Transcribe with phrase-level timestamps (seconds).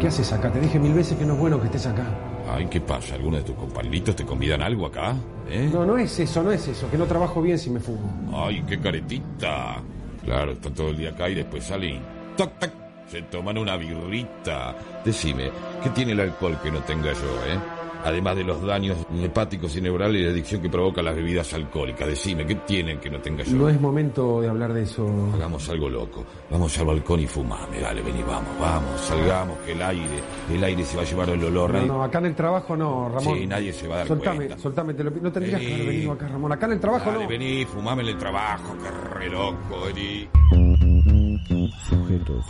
[0.00, 0.50] ¿Qué haces acá?
[0.50, 2.04] Te dije mil veces que no es bueno que estés acá.
[2.50, 3.14] Ay, ¿qué pasa?
[3.14, 5.14] ¿Alguno de tus compañeritos te convidan algo acá?
[5.48, 5.70] ¿Eh?
[5.72, 6.90] No, no es eso, no es eso.
[6.90, 8.10] Que no trabajo bien si me fumo.
[8.34, 9.76] Ay, qué caretita.
[10.24, 12.00] Claro, está todo el día acá y después salen.
[12.36, 12.72] ¡Tac, tac!
[13.08, 14.74] Se toman una birrita.
[15.04, 15.50] Decime,
[15.82, 17.58] ¿qué tiene el alcohol que no tenga yo, eh?
[18.04, 22.08] Además de los daños hepáticos y neurales y la adicción que provocan las bebidas alcohólicas.
[22.08, 23.56] Decime, ¿qué tienen que no tenga yo?
[23.56, 25.06] No es momento de hablar de eso.
[25.34, 26.24] Hagamos algo loco.
[26.50, 27.80] Vamos al balcón y fumame.
[27.80, 29.00] Dale, vení, vamos, vamos.
[29.00, 30.20] Salgamos, que el aire,
[30.52, 31.74] el aire se va a llevar el olor.
[31.74, 33.38] No, no, acá en el trabajo no, Ramón.
[33.38, 34.58] Sí, nadie se va a dar soltame, cuenta.
[34.58, 35.10] Soltame, pido.
[35.22, 36.52] No tendrías que haber venido acá, Ramón.
[36.52, 37.28] Acá en el trabajo Dale, no.
[37.28, 38.74] vení, fumame en el trabajo.
[38.82, 41.21] Qué re loco, vení.
[41.48, 42.46] Sujetos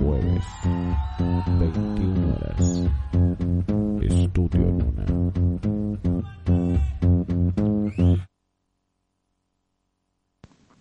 [0.00, 0.44] Jueves
[1.58, 2.60] 21 horas.
[4.02, 5.04] Estudio Luna.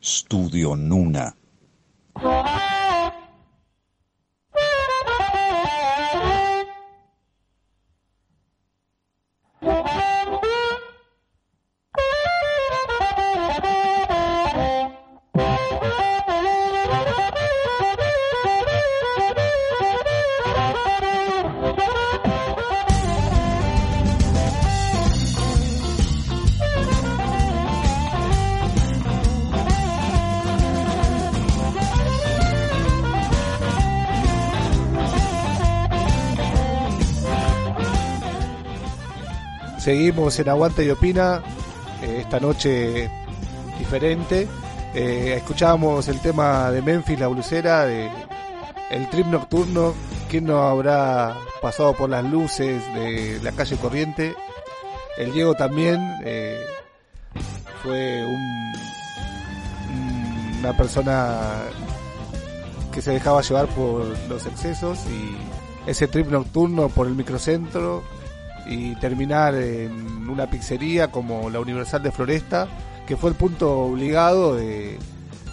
[0.01, 1.35] Studio Nuna.
[39.83, 41.41] Seguimos en Aguanta y Opina,
[42.01, 43.09] eh, esta noche
[43.77, 44.47] diferente.
[44.93, 48.09] Eh, escuchábamos el tema de Memphis, la blusera, de
[48.91, 49.93] el trip nocturno.
[50.29, 54.35] ¿Quién no habrá pasado por las luces de la calle Corriente?
[55.17, 56.63] El Diego también eh,
[57.83, 58.73] fue un,
[59.95, 61.39] un- una persona
[62.93, 68.01] que se dejaba llevar por los excesos y ese trip nocturno por el microcentro
[68.65, 72.67] y terminar en una pizzería como la Universal de Floresta,
[73.07, 74.97] que fue el punto obligado de,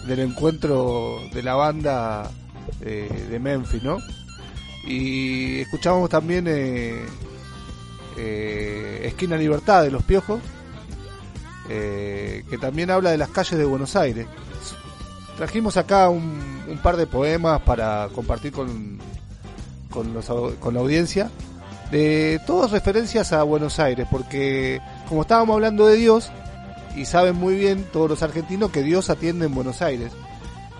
[0.07, 2.31] del encuentro de la banda
[2.81, 3.97] eh, de Memphis, ¿no?
[4.85, 7.05] Y escuchamos también eh,
[8.17, 10.39] eh, Esquina Libertad de los Piojos,
[11.67, 14.27] que también habla de las calles de Buenos Aires.
[15.37, 16.51] Trajimos acá un,
[16.83, 18.99] par de poemas para compartir con,
[19.89, 21.31] con la audiencia
[21.91, 26.31] de todas referencias a Buenos Aires, porque como estábamos hablando de Dios,
[26.95, 30.11] y saben muy bien todos los argentinos que Dios atiende en Buenos Aires,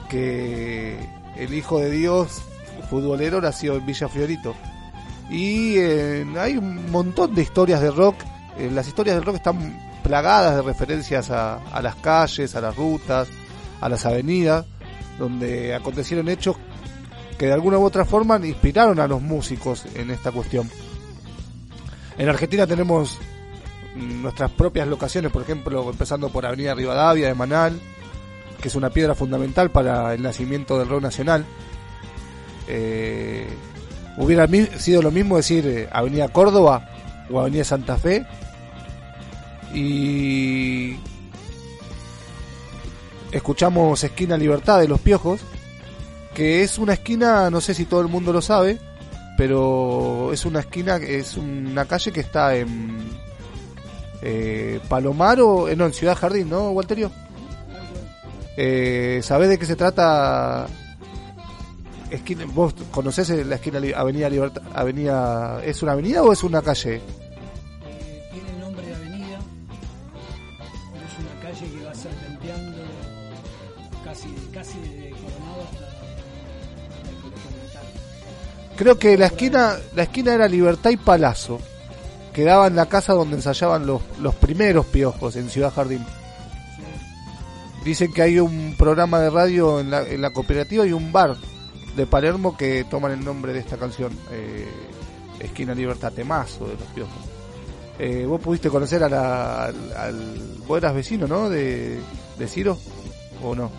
[0.09, 0.97] que
[1.37, 2.41] el hijo de Dios,
[2.89, 4.55] futbolero, nació en Villa Fiorito.
[5.29, 8.15] Y eh, hay un montón de historias de rock,
[8.57, 12.75] eh, las historias del rock están plagadas de referencias a, a las calles, a las
[12.75, 13.27] rutas,
[13.79, 14.65] a las avenidas,
[15.19, 16.55] donde acontecieron hechos
[17.37, 20.69] que de alguna u otra forma inspiraron a los músicos en esta cuestión.
[22.17, 23.19] En Argentina tenemos
[23.95, 27.79] nuestras propias locaciones, por ejemplo, empezando por Avenida Rivadavia de Manal,
[28.61, 31.45] que es una piedra fundamental para el nacimiento del rock nacional.
[32.67, 33.47] Eh,
[34.17, 34.47] hubiera
[34.77, 36.89] sido lo mismo decir eh, Avenida Córdoba
[37.29, 38.25] o Avenida Santa Fe.
[39.73, 40.97] Y
[43.31, 45.41] escuchamos Esquina Libertad de los Piojos,
[46.33, 48.79] que es una esquina, no sé si todo el mundo lo sabe,
[49.41, 53.09] pero es una esquina, es una calle que está en
[54.21, 57.11] eh, Palomar o eh, no, en Ciudad Jardín, ¿no, Walterio?
[58.55, 60.67] Eh, ¿Sabés de qué se trata?
[62.11, 64.61] Esquina, ¿Vos conocés la esquina Avenida Libertad?
[64.75, 67.01] Avenida, ¿Es una avenida o es una calle?
[78.81, 81.59] Creo que la esquina, la esquina era Libertad y Palazzo.
[82.33, 86.03] Quedaba en la casa donde ensayaban los, los primeros piojos en Ciudad Jardín.
[87.85, 91.35] Dicen que hay un programa de radio en la, en la cooperativa y un bar
[91.95, 94.67] de Palermo que toman el nombre de esta canción, eh,
[95.39, 97.13] Esquina Libertad, temazo de los piojos.
[97.99, 101.51] Eh, ¿Vos pudiste conocer a la, al, al- Vos eras vecino, ¿no?
[101.51, 101.99] De,
[102.39, 102.79] de Ciro,
[103.43, 103.69] ¿o no?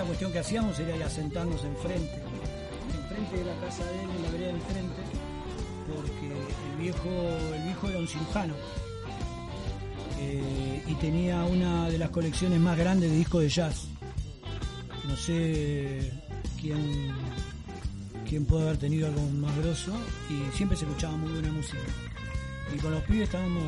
[0.00, 2.22] Primera cuestión que hacíamos era ir a sentarnos enfrente,
[3.02, 5.02] enfrente de la casa de él, en la vereda de enfrente,
[5.94, 6.26] porque
[6.70, 7.08] el viejo,
[7.54, 8.54] el viejo era un cirujano
[10.18, 13.88] eh, y tenía una de las colecciones más grandes de discos de jazz.
[15.06, 16.12] No sé
[16.60, 17.12] quién,
[18.26, 19.92] quién puede haber tenido algo más grosso
[20.30, 21.78] y siempre se escuchaba muy buena música.
[22.74, 23.64] Y con los pibes estábamos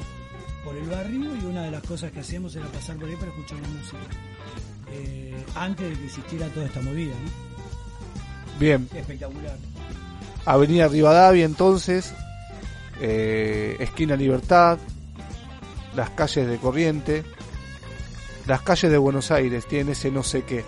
[0.64, 3.32] por el barrio y una de las cosas que hacíamos era pasar por ahí para
[3.32, 3.98] escuchar la música.
[4.92, 8.58] Eh, antes de que existiera toda esta movida, ¿no?
[8.58, 9.56] Bien, Espectacular.
[10.44, 12.12] Avenida Rivadavia entonces,
[13.00, 14.78] eh, esquina Libertad,
[15.94, 17.24] las calles de Corriente,
[18.46, 20.64] las calles de Buenos Aires, tienen ese no sé qué.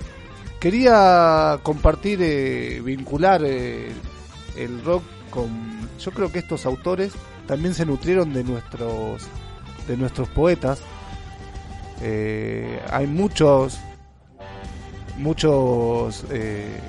[0.61, 3.93] Quería compartir, eh, vincular eh,
[4.57, 5.75] el rock con...
[5.99, 7.12] Yo creo que estos autores
[7.47, 9.23] también se nutrieron de nuestros,
[9.87, 10.81] de nuestros poetas.
[12.00, 13.78] Eh, hay muchos,
[15.16, 16.25] muchos...
[16.30, 16.80] eh,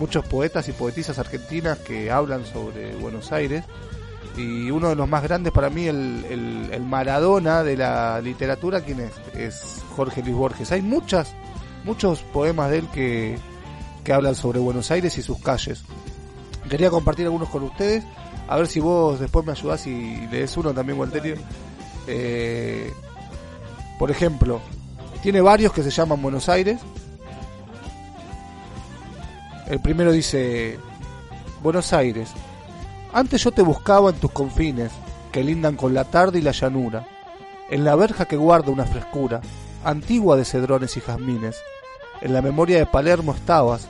[0.00, 3.64] muchos poetas y poetisas argentinas que hablan sobre Buenos Aires.
[4.36, 6.24] Y uno de los más grandes para mí el,
[6.72, 10.72] el, Maradona de la literatura quién es es Jorge Luis Borges.
[10.72, 11.34] Hay muchas
[11.84, 13.38] muchos poemas de él que,
[14.02, 15.84] que hablan sobre Buenos Aires y sus calles.
[16.70, 18.02] Quería compartir algunos con ustedes.
[18.48, 21.36] A ver si vos después me ayudás y lees uno también Walterio.
[22.06, 22.90] Eh,
[23.98, 24.60] por ejemplo
[25.22, 26.80] tiene varios que se llaman Buenos Aires
[29.70, 30.78] el primero dice,
[31.62, 32.32] Buenos Aires,
[33.12, 34.90] antes yo te buscaba en tus confines,
[35.30, 37.06] que lindan con la tarde y la llanura,
[37.70, 39.40] en la verja que guarda una frescura,
[39.84, 41.56] antigua de cedrones y jazmines.
[42.20, 43.88] En la memoria de Palermo estabas,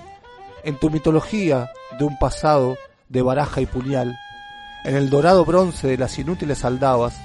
[0.65, 2.77] en tu mitología de un pasado
[3.09, 4.19] de baraja y puñal,
[4.85, 7.19] en el dorado bronce de las inútiles aldabas,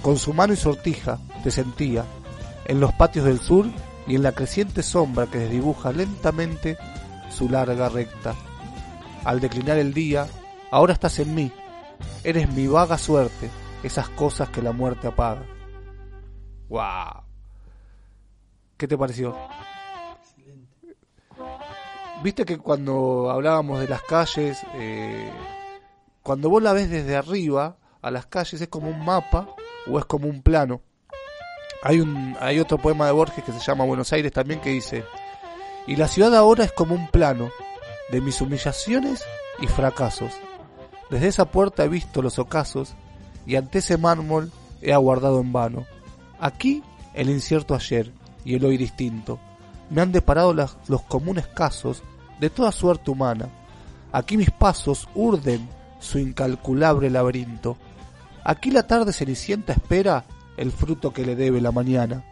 [0.00, 2.06] con su mano y sortija te sentía,
[2.64, 3.66] en los patios del sur
[4.06, 6.78] y en la creciente sombra que desdibuja lentamente
[7.32, 8.34] su larga recta.
[9.24, 10.26] Al declinar el día,
[10.70, 11.52] ahora estás en mí,
[12.24, 13.50] eres mi vaga suerte,
[13.82, 15.44] esas cosas que la muerte apaga.
[16.68, 17.24] ¡Wow!
[18.76, 19.36] ¿Qué te pareció?
[22.22, 25.30] Viste que cuando hablábamos de las calles, eh,
[26.22, 29.48] cuando vos la ves desde arriba a las calles es como un mapa
[29.88, 30.82] o es como un plano.
[31.82, 35.04] Hay un hay otro poema de Borges que se llama Buenos Aires también que dice
[35.86, 37.50] y la ciudad ahora es como un plano
[38.10, 39.24] de mis humillaciones
[39.60, 40.32] y fracasos.
[41.10, 42.94] Desde esa puerta he visto los ocasos
[43.46, 45.86] y ante ese mármol he aguardado en vano.
[46.38, 46.82] Aquí
[47.14, 48.12] el incierto ayer
[48.44, 49.38] y el hoy distinto.
[49.90, 52.02] Me han deparado los comunes casos
[52.40, 53.48] de toda suerte humana.
[54.12, 55.68] Aquí mis pasos urden
[56.00, 57.76] su incalculable laberinto.
[58.44, 60.24] Aquí la tarde cenicienta espera
[60.56, 62.24] el fruto que le debe la mañana.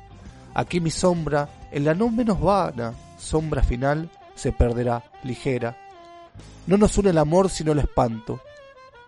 [0.55, 5.77] Aquí mi sombra, en la no menos vana sombra final, se perderá ligera.
[6.67, 8.41] No nos une el amor sino el espanto.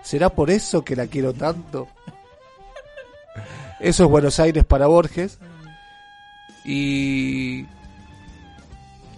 [0.03, 1.89] ¿Será por eso que la quiero tanto?
[3.81, 5.39] Eso es Buenos Aires para Borges.
[6.65, 7.67] Y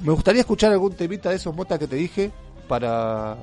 [0.03, 2.31] me gustaría escuchar algún temita de esos motas que te dije
[2.69, 3.37] para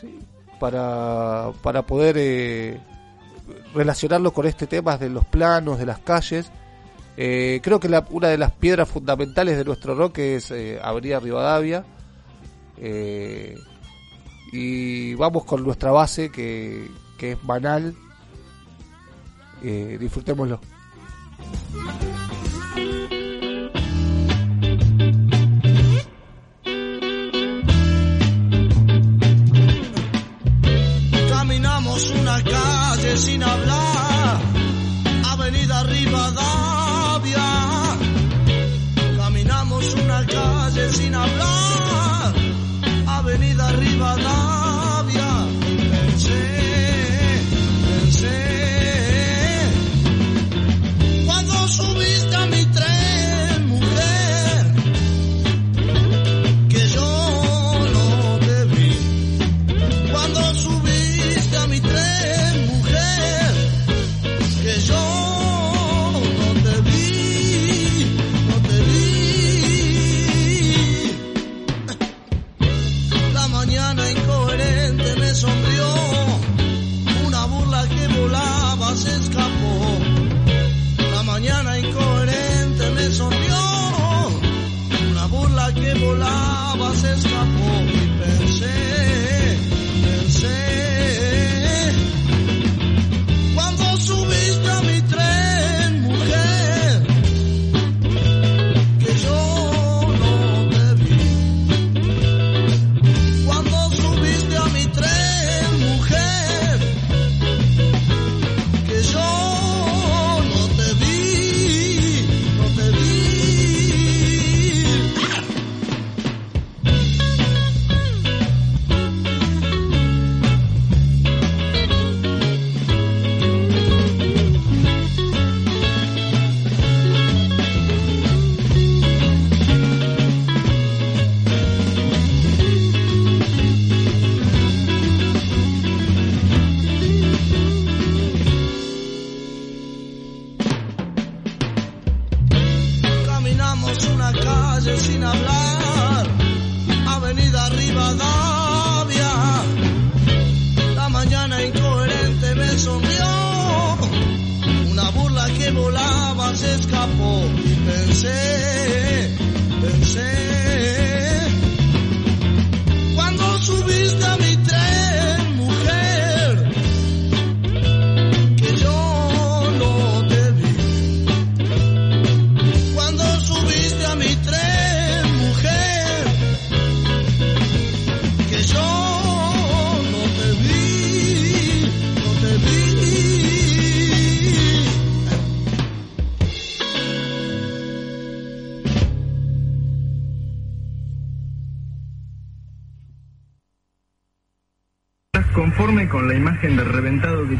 [0.00, 0.18] sí,
[0.60, 2.80] para para poder eh,
[3.74, 6.50] relacionarlo con este tema de los planos, de las calles.
[7.16, 11.20] Eh, creo que la- una de las piedras fundamentales de nuestro rock es eh, Avenida
[11.20, 11.84] Rivadavia.
[12.78, 13.56] Eh,
[14.52, 16.88] y vamos con nuestra base que,
[17.18, 17.94] que es banal.
[19.62, 20.60] Eh, disfrutémoslo.
[31.28, 33.81] Caminamos una calle sin hablar,
[40.92, 42.34] calle sin hablar,
[43.06, 44.41] Avenida Rivadavia.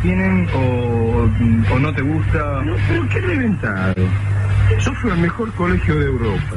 [0.02, 1.28] Tienen o,
[1.72, 2.62] o no te gusta?
[2.64, 3.94] No, pero qué reventado.
[4.80, 6.56] Yo fui al mejor colegio de Europa.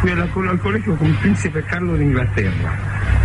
[0.00, 2.76] Fui a la- al colegio con Príncipe Carlos de Inglaterra.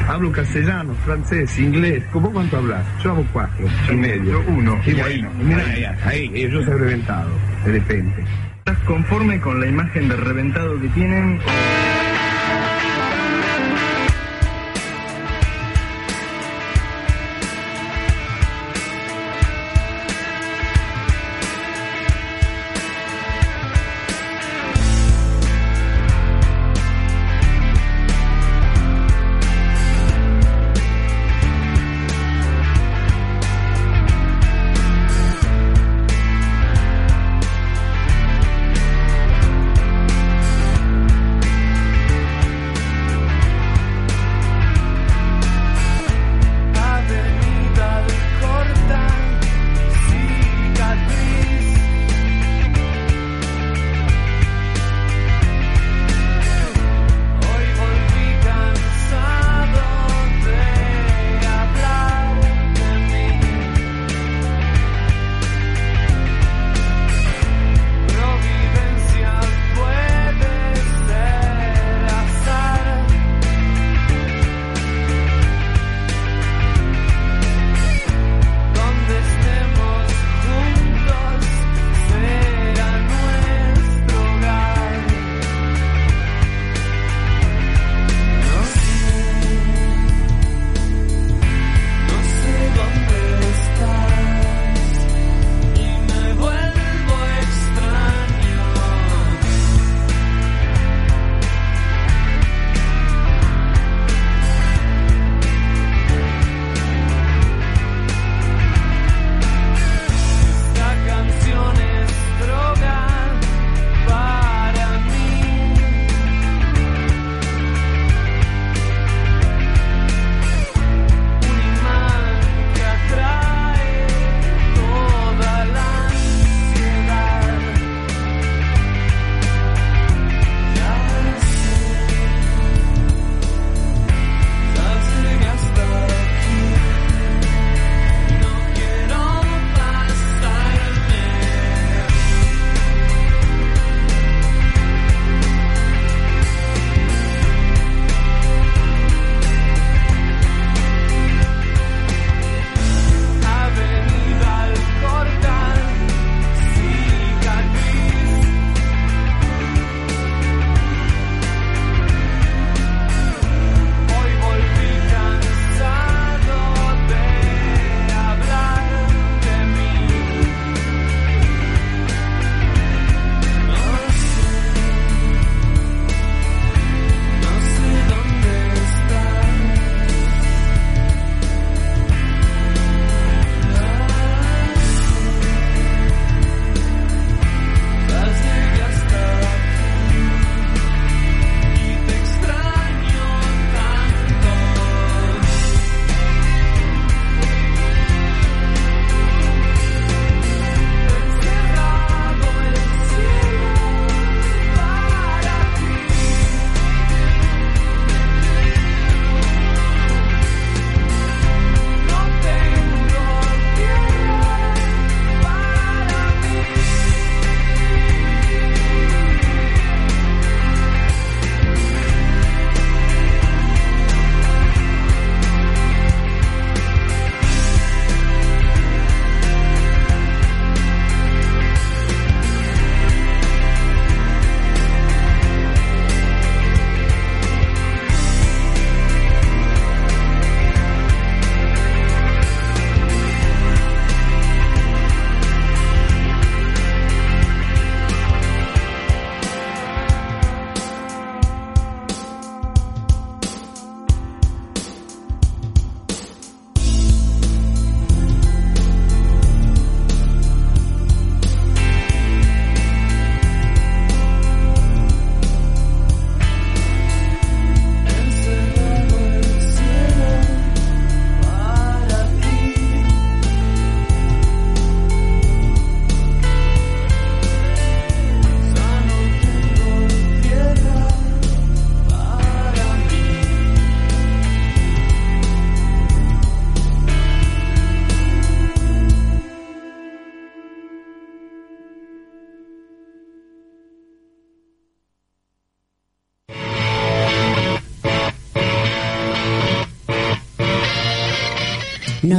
[0.07, 2.03] Hablo castellano, francés, inglés.
[2.11, 2.83] ¿Cómo cuánto hablas?
[3.03, 4.23] Yo hago cuatro y medio.
[4.31, 4.79] Yo uno.
[4.85, 7.29] Y bueno, mira, ahí, ahí, eh, yo soy reventado,
[7.65, 8.23] de repente.
[8.65, 11.39] ¿Estás conforme con la imagen de reventado que tienen?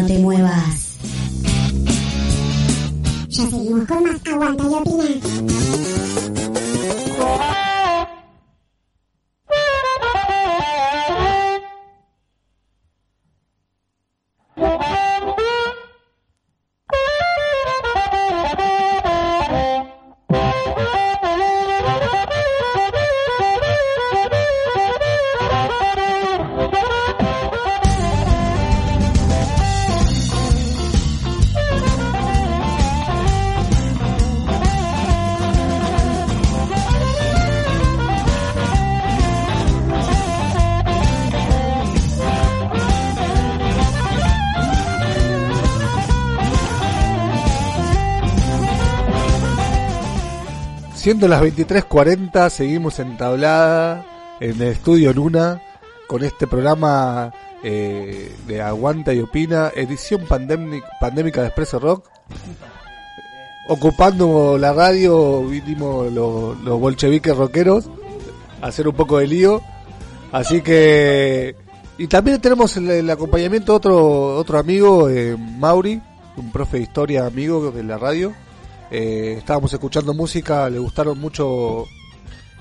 [0.07, 0.99] Te muevas.
[3.29, 5.64] Ya seguimos con más Aguanta y Opina.
[51.05, 54.07] Siendo las 23.40, seguimos entablada
[54.41, 55.61] en el estudio Luna
[56.07, 57.31] con este programa
[57.63, 62.09] eh, de Aguanta y Opina, edición pandémica de Expreso Rock.
[63.69, 67.91] Ocupando la radio, vinimos los, bolcheviques rockeros
[68.63, 69.61] a hacer un poco de lío.
[70.33, 71.55] Así que.
[71.99, 76.01] Y también tenemos el, el acompañamiento de otro, otro amigo, eh, Mauri,
[76.39, 78.33] un profe de historia amigo de la radio.
[78.91, 81.87] Eh, estábamos escuchando música, le gustaron mucho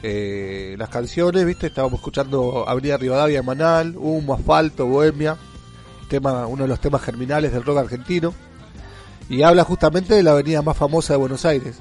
[0.02, 1.68] eh, las canciones, ¿viste?
[1.68, 5.38] Estábamos escuchando Avenida Rivadavia, Manal, Humo, Asfalto, Bohemia,
[6.10, 8.34] tema, uno de los temas germinales del rock argentino.
[9.30, 11.78] Y habla justamente de la avenida más famosa de Buenos Aires,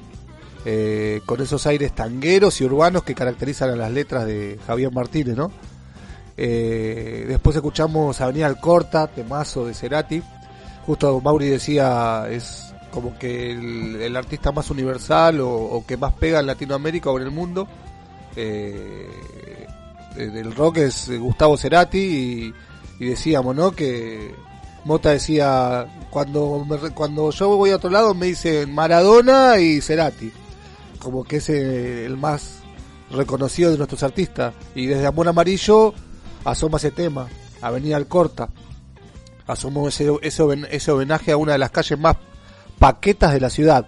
[0.65, 5.37] eh, con esos aires tangueros y urbanos que caracterizan a las letras de Javier Martínez,
[5.37, 5.51] ¿no?
[6.37, 10.23] Después escuchamos Avenida Alcorta, temazo de Cerati.
[10.87, 16.13] Justo Mauri decía, es como que el, el artista más universal o, o que más
[16.13, 17.67] pega en Latinoamérica o en el mundo
[18.37, 19.09] eh,
[20.15, 22.53] de- del rock es Gustavo Cerati
[23.01, 23.73] y, decíamos, ¿no?
[23.73, 24.35] Que
[24.85, 30.31] Mota decía, cuando, me cuando yo voy a otro lado me dicen Maradona y Cerati,
[31.01, 32.59] como que es eh, el más
[33.11, 34.55] reconocido de nuestros artistas.
[34.75, 35.95] Y desde Amor Amarillo
[36.45, 37.27] asoma ese tema,
[37.61, 38.49] Avenida Alcorta.
[39.47, 42.17] Asomó ese, ese, ese homenaje a una de las calles más
[42.83, 43.87] paquetas de la ciudad.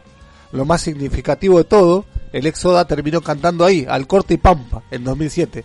[0.52, 5.02] Lo más significativo de todo, el ex Soda terminó cantando ahí, Alcorta y Pampa, en
[5.02, 5.64] 2007,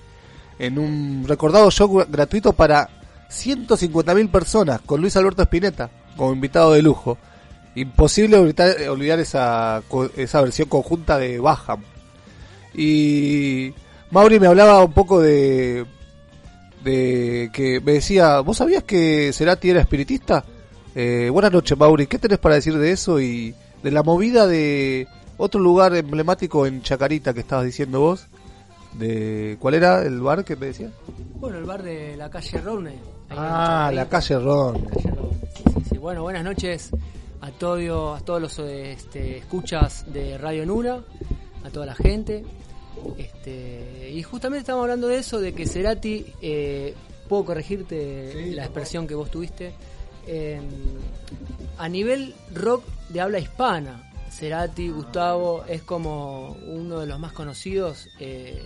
[0.58, 2.90] en un recordado show gra- gratuito para
[3.30, 7.18] 150.000 personas, con Luis Alberto Spinetta como invitado de lujo.
[7.76, 9.84] Imposible olvidar, esa,
[10.18, 11.82] esa versión conjunta de Baham.
[12.74, 13.72] Y
[14.12, 15.86] Mauri me hablaba un poco de,
[16.84, 20.44] de que me decía, ¿vos sabías que Cerati era espiritista?
[20.96, 22.08] Eh, buenas noches, Mauri.
[22.08, 26.82] ¿Qué tenés para decir de eso y de la movida de otro lugar emblemático en
[26.82, 28.28] Chacarita que estabas diciendo vos?
[28.94, 30.92] De ¿Cuál era el bar que me decías?
[31.36, 32.96] Bueno, el bar de la calle Ronne.
[33.30, 34.82] Ah, la calle Ron.
[34.86, 35.98] Calle Ronne, sí, sí, sí.
[35.98, 36.90] Bueno, buenas noches
[37.42, 41.04] a, todo, a todos los este, escuchas de Radio Nuna,
[41.64, 42.44] a toda la gente.
[43.18, 46.96] Este, y justamente estamos hablando de eso, de que Cerati, eh,
[47.28, 49.74] puedo corregirte la expresión que vos tuviste,
[51.78, 58.10] a nivel rock de habla hispana, Cerati, Gustavo, es como uno de los más conocidos.
[58.20, 58.64] eh,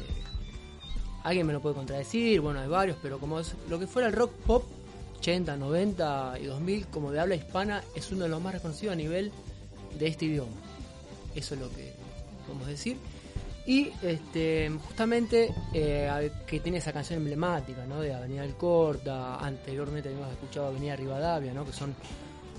[1.24, 3.40] alguien me lo puede contradecir, bueno, hay varios, pero como
[3.70, 4.64] lo que fuera el rock pop,
[5.20, 8.96] 80, 90 y 2000, como de habla hispana, es uno de los más reconocidos a
[8.98, 9.32] nivel
[9.98, 10.52] de este idioma.
[11.34, 11.94] Eso es lo que
[12.46, 12.98] podemos decir.
[13.66, 18.02] Y este, justamente eh, que tiene esa canción emblemática, ¿no?
[18.02, 21.64] De Avenida Alcorta, anteriormente habíamos escuchado Avenida Rivadavia, ¿no?
[21.66, 21.96] Que son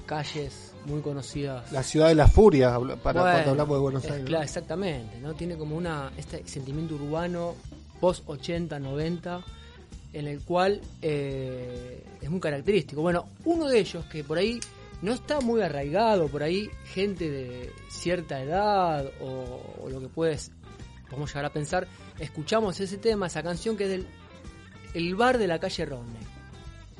[0.06, 1.70] calles muy conocidas.
[1.72, 4.26] La ciudad de la furia, habla- para Bueno, cuando hablamos de Buenos es Aires.
[4.26, 5.34] Claro, exactamente, ¿no?
[5.34, 7.54] Tiene como una este sentimiento urbano
[8.00, 9.42] post 80, 90
[10.12, 13.02] en el cual eh, es muy característico.
[13.02, 14.60] Bueno, uno de ellos que por ahí
[15.02, 20.50] no está muy arraigado, por ahí gente de cierta edad o, o lo que puedes
[21.08, 21.86] podemos llegar a pensar,
[22.18, 24.06] escuchamos ese tema, esa canción que es del
[24.94, 26.20] El bar de la calle Ronne,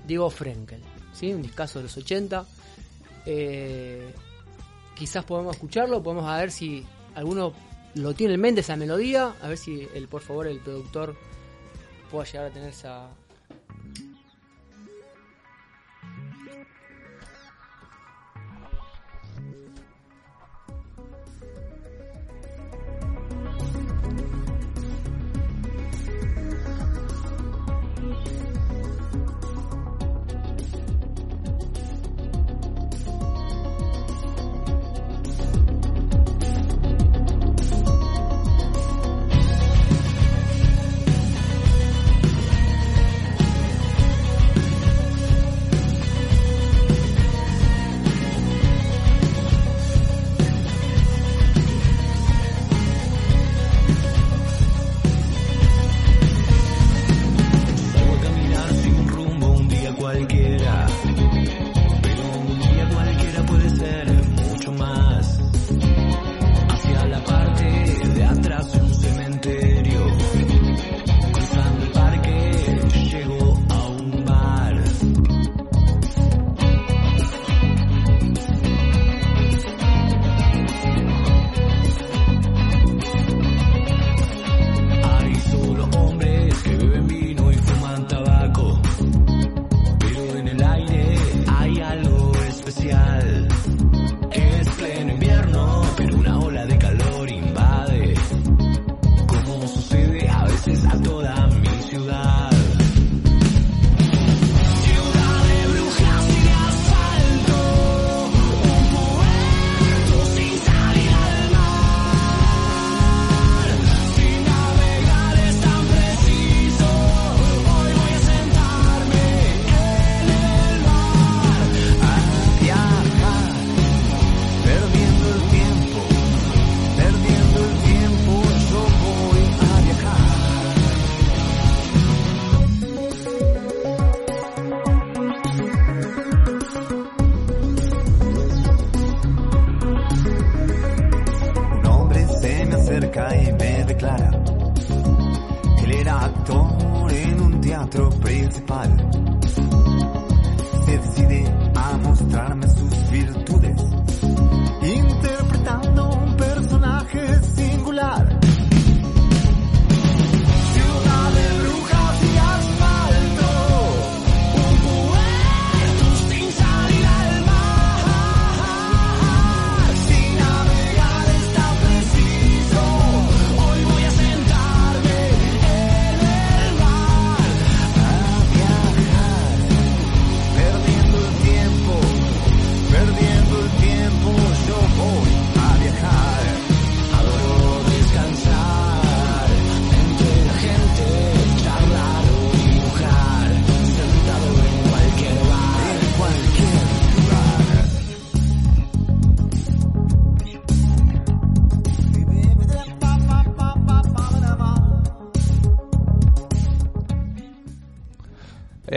[0.06, 1.32] Diego Frenkel, ¿sí?
[1.32, 2.44] Un discazo de los 80.
[3.26, 4.12] Eh,
[4.94, 7.52] quizás podemos escucharlo, podemos a ver si alguno
[7.94, 11.16] lo tiene en mente esa melodía, a ver si el por favor el productor
[12.10, 13.08] pueda llegar a tener esa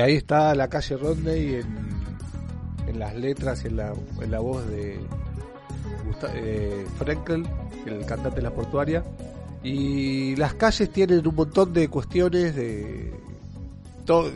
[0.07, 1.77] ahí está la calle Rodney en,
[2.87, 4.99] en las letras y en la, en la voz de
[6.33, 7.45] eh, Frenkel,
[7.85, 9.03] el cantante de la portuaria.
[9.63, 13.13] Y las calles tienen un montón de cuestiones de...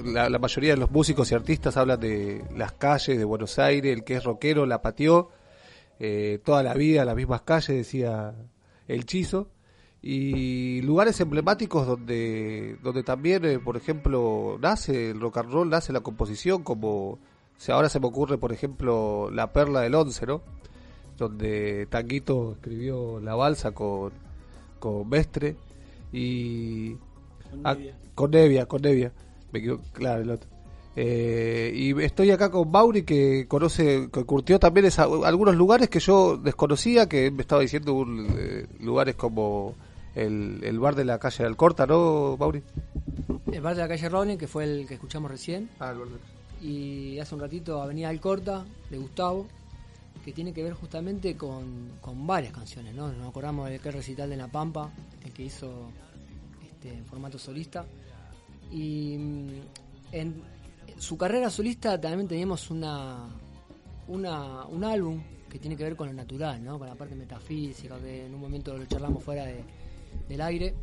[0.03, 4.03] la mayoría de los músicos y artistas hablan de las calles de Buenos Aires, el
[4.03, 5.29] que es rockero la pateó,
[5.99, 8.34] eh, toda la vida las mismas calles, decía
[8.88, 9.47] el Chizo
[10.02, 15.94] y lugares emblemáticos donde donde también eh, por ejemplo nace el rock and roll nace
[15.94, 17.20] la composición como
[17.70, 20.42] ahora se me ocurre por ejemplo la perla del once no
[21.20, 24.12] donde Tanguito escribió la balsa con
[24.80, 25.56] con Mestre
[26.12, 26.94] y
[27.52, 27.96] Con ah, Nevia.
[28.16, 29.12] con Nevia con Nevia.
[29.52, 30.50] Me equivoco, claro el otro.
[30.96, 36.00] Eh, y estoy acá con Mauri que conoce que curtió también esa- algunos lugares que
[36.00, 39.76] yo desconocía que me estaba diciendo un, eh, lugares como
[40.15, 42.62] el, el bar de la calle de Alcorta, ¿no, Mauri?
[43.52, 45.69] El bar de la calle Ronin, que fue el que escuchamos recién.
[45.80, 46.08] Ah, el bar
[46.62, 49.47] Y hace un ratito Avenida Alcorta, de Gustavo,
[50.24, 53.12] que tiene que ver justamente con, con varias canciones, ¿no?
[53.12, 54.89] Nos acordamos de aquel recital de La Pampa,
[55.26, 55.89] el que hizo
[56.67, 57.86] este, en formato solista.
[58.71, 59.50] Y mm,
[60.12, 60.41] en
[60.97, 63.28] su carrera solista también teníamos una,
[64.08, 66.78] una, un álbum que tiene que ver con lo natural, ¿no?
[66.78, 69.63] Con la parte metafísica, que en un momento lo charlamos fuera de-
[70.28, 70.76] del aire,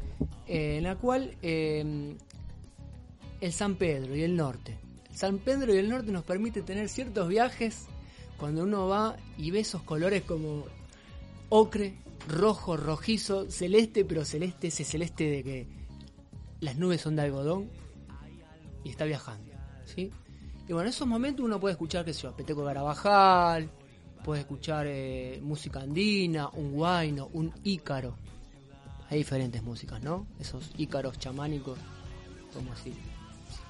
[0.47, 2.17] eh, en la cual eh,
[3.41, 4.79] el San Pedro y el norte.
[5.11, 7.87] El San Pedro y el norte nos permite tener ciertos viajes
[8.37, 10.64] cuando uno va y ve esos colores como
[11.49, 11.97] ocre,
[12.29, 15.67] rojo, rojizo, celeste, pero celeste, ese celeste de que
[16.61, 17.69] las nubes son de algodón
[18.85, 19.53] y está viajando,
[19.85, 20.11] ¿sí?
[20.69, 23.71] Y bueno, en esos momentos uno puede escuchar, qué sé yo, Peteco Carabajal,
[24.23, 28.17] puede escuchar eh, música andina, un guayno, un ícaro.
[29.11, 30.27] Hay diferentes músicas, ¿no?
[30.38, 31.79] Esos ícaros chamánicos,
[32.53, 32.94] como si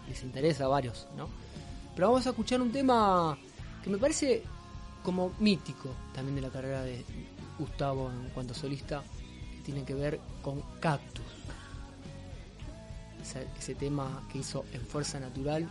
[0.09, 1.29] les interesa a varios, ¿no?
[1.95, 3.39] Pero vamos a escuchar un tema
[3.83, 4.43] que me parece
[5.03, 7.05] como mítico también de la carrera de
[7.59, 9.03] Gustavo en cuanto a solista,
[9.57, 11.25] que tiene que ver con Cactus.
[13.23, 15.69] Ese, ese tema que hizo en Fuerza Natural,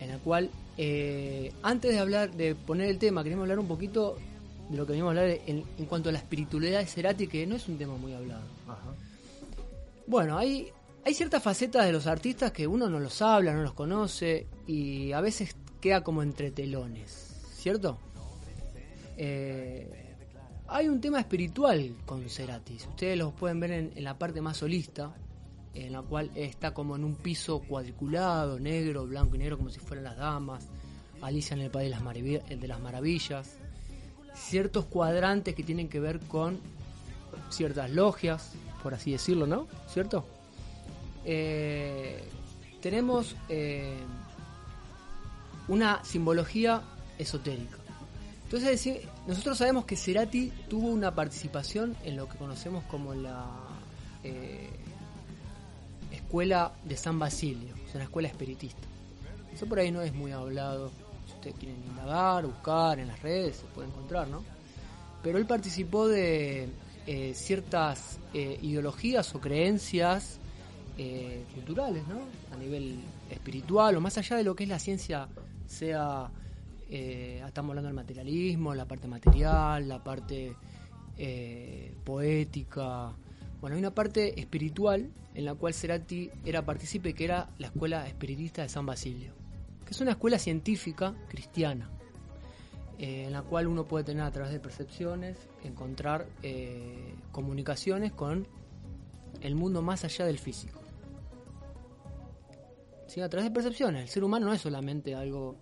[0.00, 4.18] en la cual, eh, antes de hablar, de poner el tema, queremos hablar un poquito
[4.68, 7.46] de lo que venimos a hablar en, en cuanto a la espiritualidad de Cerati, que
[7.46, 8.42] no es un tema muy hablado.
[10.06, 10.70] Bueno, hay,
[11.04, 15.12] hay ciertas facetas de los artistas que uno no los habla, no los conoce y
[15.12, 17.10] a veces queda como entre telones,
[17.54, 17.98] ¿cierto?
[19.16, 20.16] Eh,
[20.66, 24.40] hay un tema espiritual con Cerati, si ustedes los pueden ver en, en la parte
[24.40, 25.14] más solista,
[25.74, 29.80] en la cual está como en un piso cuadriculado, negro, blanco y negro, como si
[29.80, 30.66] fueran las damas,
[31.20, 33.57] Alicia en el País de las Maravillas,
[34.38, 36.58] ciertos cuadrantes que tienen que ver con
[37.50, 39.66] ciertas logias, por así decirlo, ¿no?
[39.88, 40.24] ¿Cierto?
[41.24, 42.22] Eh,
[42.80, 43.98] tenemos eh,
[45.66, 46.82] una simbología
[47.18, 47.76] esotérica.
[48.44, 53.46] Entonces, nosotros sabemos que Cerati tuvo una participación en lo que conocemos como la
[54.24, 54.70] eh,
[56.10, 58.88] escuela de San Basilio, es una escuela espiritista.
[59.52, 60.90] Eso por ahí no es muy hablado.
[61.38, 64.42] Ustedes quieren indagar, buscar en las redes, se puede encontrar, ¿no?
[65.22, 66.68] Pero él participó de
[67.06, 70.40] eh, ciertas eh, ideologías o creencias
[70.98, 72.18] eh, culturales, ¿no?
[72.52, 72.98] A nivel
[73.30, 75.28] espiritual o más allá de lo que es la ciencia,
[75.66, 76.28] sea,
[76.90, 80.56] estamos hablando del materialismo, la parte material, la parte
[82.04, 83.12] poética.
[83.60, 88.08] Bueno, hay una parte espiritual en la cual Cerati era partícipe, que era la escuela
[88.08, 89.32] espiritista de San Basilio,
[89.88, 91.88] que es una escuela científica cristiana,
[92.98, 98.46] eh, en la cual uno puede tener a través de percepciones, encontrar eh, comunicaciones con
[99.40, 100.78] el mundo más allá del físico.
[103.06, 103.22] ¿sí?
[103.22, 104.02] a través de percepciones.
[104.02, 105.56] El ser humano no es solamente algo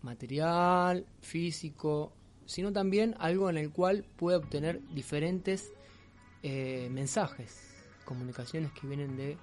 [0.00, 2.14] material, físico,
[2.46, 5.74] sino también algo en el cual puede obtener diferentes
[6.42, 7.60] eh, mensajes,
[8.06, 9.36] comunicaciones que vienen de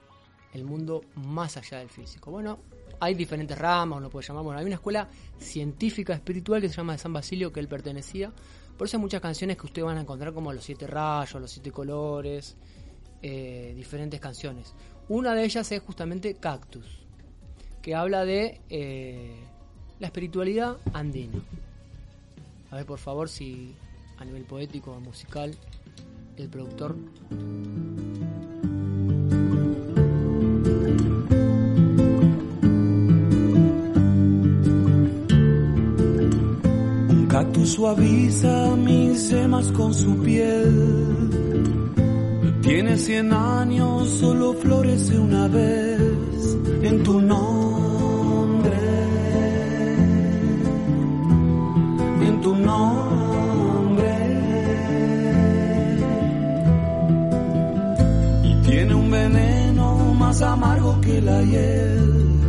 [0.54, 2.32] el mundo más allá del físico.
[2.32, 2.58] Bueno,
[3.00, 5.08] hay diferentes ramas, uno puede llamar, bueno, hay una escuela
[5.38, 8.32] científica espiritual que se llama de San Basilio que él pertenecía.
[8.78, 11.52] Por eso hay muchas canciones que ustedes van a encontrar como los siete rayos, los
[11.52, 12.56] siete colores,
[13.22, 14.74] eh, diferentes canciones.
[15.10, 16.86] Una de ellas es justamente Cactus,
[17.82, 19.36] que habla de eh,
[20.00, 21.40] la espiritualidad andina.
[22.72, 23.76] A ver, por favor, si
[24.18, 25.56] a nivel poético o musical,
[26.38, 26.96] el productor
[37.90, 41.30] suaviza mis yemas con su piel.
[42.62, 46.00] Tiene cien años, solo florece una vez
[46.84, 48.78] en tu nombre.
[52.28, 54.14] En tu nombre.
[58.44, 62.40] Y tiene un veneno más amargo que la hiel.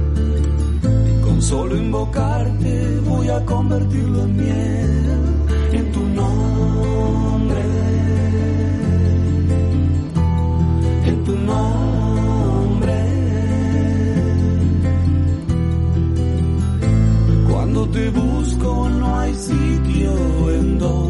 [1.24, 2.59] Con solo invocarte
[3.30, 5.00] voy a convertirlo en miel.
[5.72, 7.62] En tu nombre.
[11.06, 12.96] En tu nombre.
[17.50, 21.09] Cuando te busco no hay sitio en donde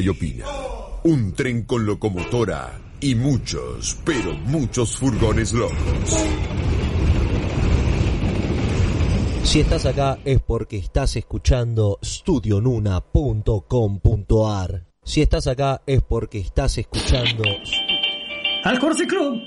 [0.00, 0.46] y opina.
[1.04, 5.76] Un tren con locomotora y muchos, pero muchos furgones locos.
[9.42, 14.86] Si estás acá es porque estás escuchando studionuna.com.ar.
[15.04, 17.44] Si estás acá es porque estás escuchando
[18.64, 19.40] Al Club.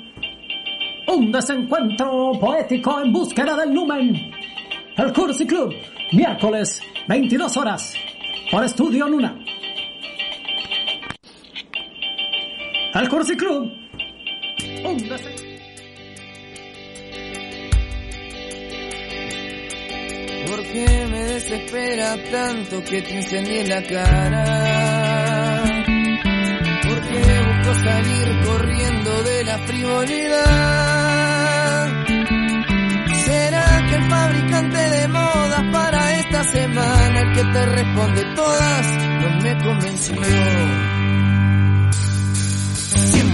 [1.07, 4.31] Un desencuentro poético en búsqueda del lumen.
[4.95, 5.73] Al Cursi Club,
[6.13, 7.93] miércoles, 22 horas,
[8.51, 9.37] por Estudio Nuna.
[12.93, 13.71] al Corsi Club.
[20.47, 25.63] ¿Por qué me desespera tanto que te incendié la cara?
[26.87, 31.09] ¿Por qué busco salir corriendo de la frivolidad?
[33.25, 38.87] ¿Será que el fabricante de modas para esta semana, el que te responde todas,
[39.21, 40.88] no me convenció?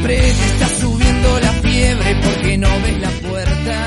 [0.08, 3.86] te está subiendo la fiebre porque no ves la puerta.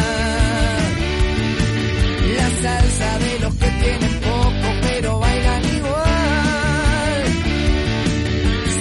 [2.36, 7.24] La salsa de los que tienen poco pero bailan igual.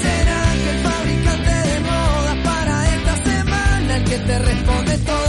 [0.01, 5.26] ¿Será que el fabricante de moda para esta semana el que te responde todo?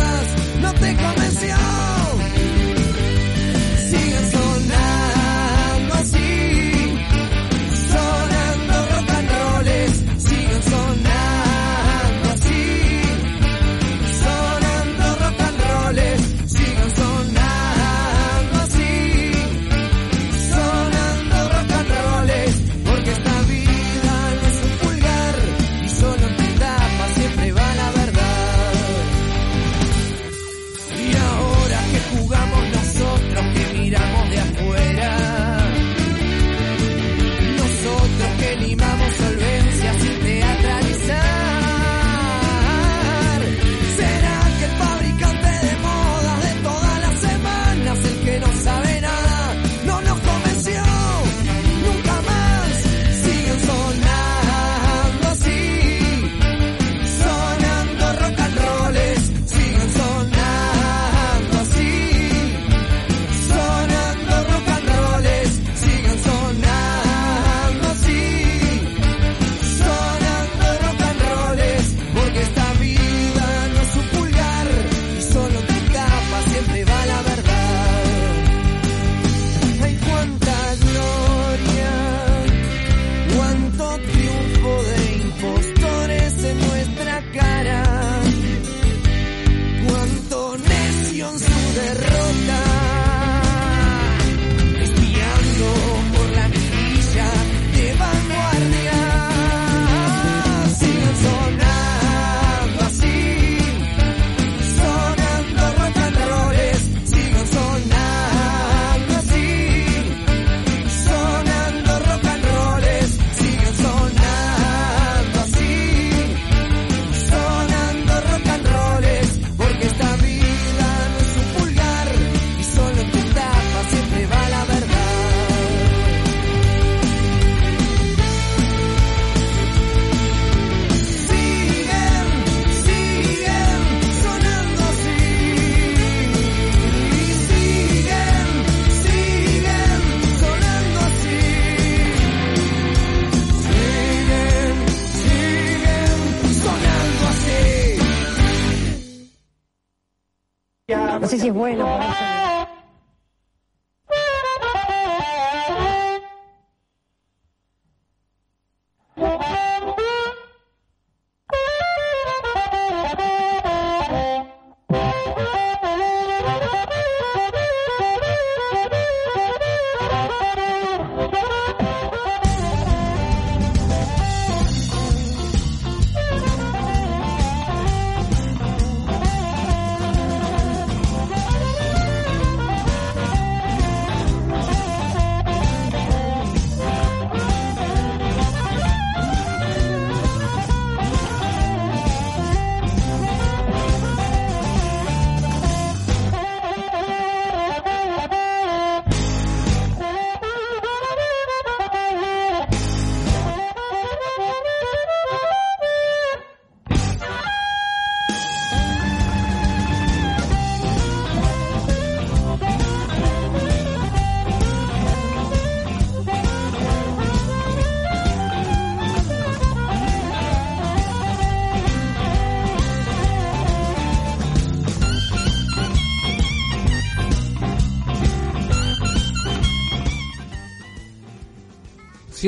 [151.47, 152.28] es bueno.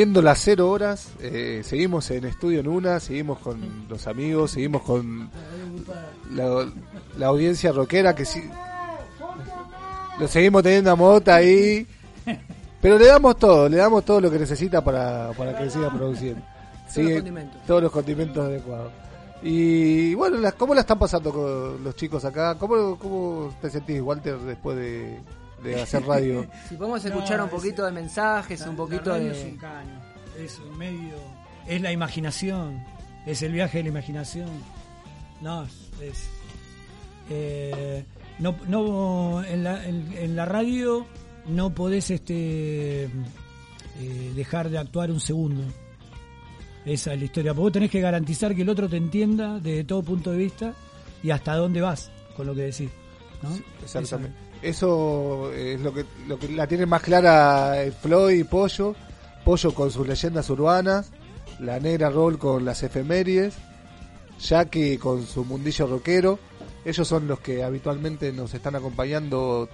[0.01, 4.81] siendo las cero horas, eh, seguimos en Estudio en Una, seguimos con los amigos, seguimos
[4.81, 5.29] con
[6.33, 8.43] la, audiencia rockera que sí.
[10.19, 11.87] Lo seguimos teniendo a Mota ahí.
[12.81, 16.41] Pero le damos todo, le damos todo lo que necesita para, para que siga produciendo.
[17.67, 18.93] Todos, los condimentos adecuados.
[19.43, 22.55] Y bueno, ¿cómo la están pasando con los chicos acá?
[22.55, 25.21] ¿Cómo, ¿Cómo te sentís, Walter, después de,
[25.63, 26.47] de hacer radio?
[26.69, 29.39] Si podemos escuchar No, un poquito de mensajes, un poquito La radio de...
[29.41, 30.01] es un caño,
[30.39, 31.15] es un medio,
[31.67, 32.83] es la imaginación,
[33.27, 34.49] es el viaje de la imaginación.
[35.41, 36.29] No, es.
[37.31, 38.05] eh,
[38.39, 41.07] no, no, en la, en, en la radio
[41.47, 45.63] no podés este, eh, dejar de actuar un segundo.
[46.85, 47.53] Esa es la historia.
[47.53, 50.75] Porque vos tenés que garantizar que el otro te entienda desde todo punto de vista
[51.23, 52.91] y hasta dónde vas con lo que decís.
[53.43, 53.51] ¿no?
[53.83, 54.35] Exactamente.
[54.63, 58.95] Eso es lo que, lo que la tiene más clara el Floyd y Pollo.
[59.45, 61.11] Pollo con sus leyendas urbanas.
[61.59, 63.55] La negra Roll con las efemérides.
[64.39, 66.39] Jackie con su mundillo rockero.
[66.85, 69.69] Ellos son los que habitualmente nos están acompañando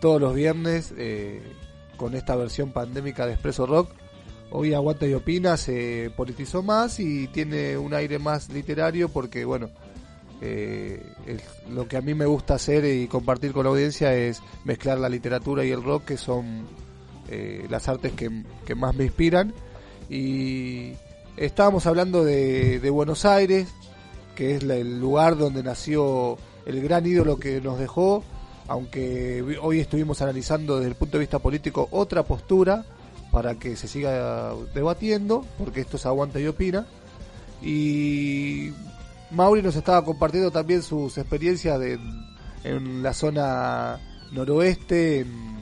[0.00, 1.42] todos los viernes eh,
[1.96, 3.90] con esta versión pandémica de Expreso Rock.
[4.50, 9.70] Hoy Aguanta y Opina se politizó más y tiene un aire más literario porque, bueno,
[10.46, 11.00] eh,
[11.70, 15.08] lo que a mí me gusta hacer y compartir con la audiencia es mezclar la
[15.08, 16.66] literatura y el rock, que son
[17.30, 19.54] eh, las artes que, que más me inspiran.
[20.10, 20.92] Y
[21.38, 23.68] estábamos hablando de, Buenos Aires,
[24.34, 26.36] que es el lugar donde nació
[26.66, 28.22] el gran ídolo que nos dejó,
[28.68, 32.84] aunque hoy estuvimos analizando desde el punto de vista político otra postura
[33.30, 36.86] para que se siga debatiendo, porque esto es aguanta y opina.
[37.62, 38.72] Y
[39.34, 41.98] Mauri nos estaba compartiendo también sus experiencias de,
[42.64, 43.98] en la zona
[44.32, 45.54] noroeste, en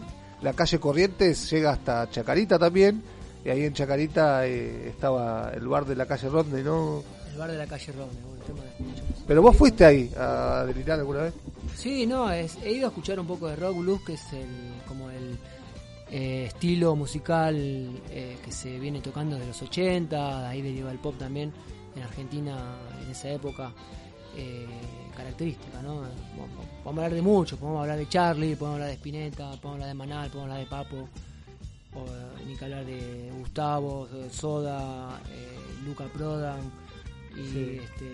[0.42, 3.02] la calle Corrientes, llega hasta Chacarita también,
[3.44, 7.02] y ahí en Chacarita eh, estaba el bar de la calle Ronde, ¿no?
[7.32, 9.22] El bar de la calle Ronde, bueno, el tema de.
[9.26, 11.34] Pero vos fuiste ahí a delirar alguna vez.
[11.76, 14.48] Sí, no, es- he ido a escuchar un poco de rock blues, que es el,
[14.86, 15.38] como el
[16.10, 17.54] eh, estilo musical
[18.10, 21.52] eh, que se viene tocando de los 80, de ahí deriva el pop también
[21.96, 23.72] en Argentina en esa época
[24.36, 24.66] eh,
[25.16, 26.02] característica, ¿no?
[26.82, 29.94] Podemos hablar de mucho, podemos hablar de Charlie, podemos hablar de Spinetta, podemos hablar de
[29.94, 31.08] Manal, podemos hablar de Papo,
[31.94, 36.60] o, eh, ni que hablar de Gustavo, Soda, eh, Luca Prodan
[37.36, 37.80] y Sí.
[37.82, 38.10] este,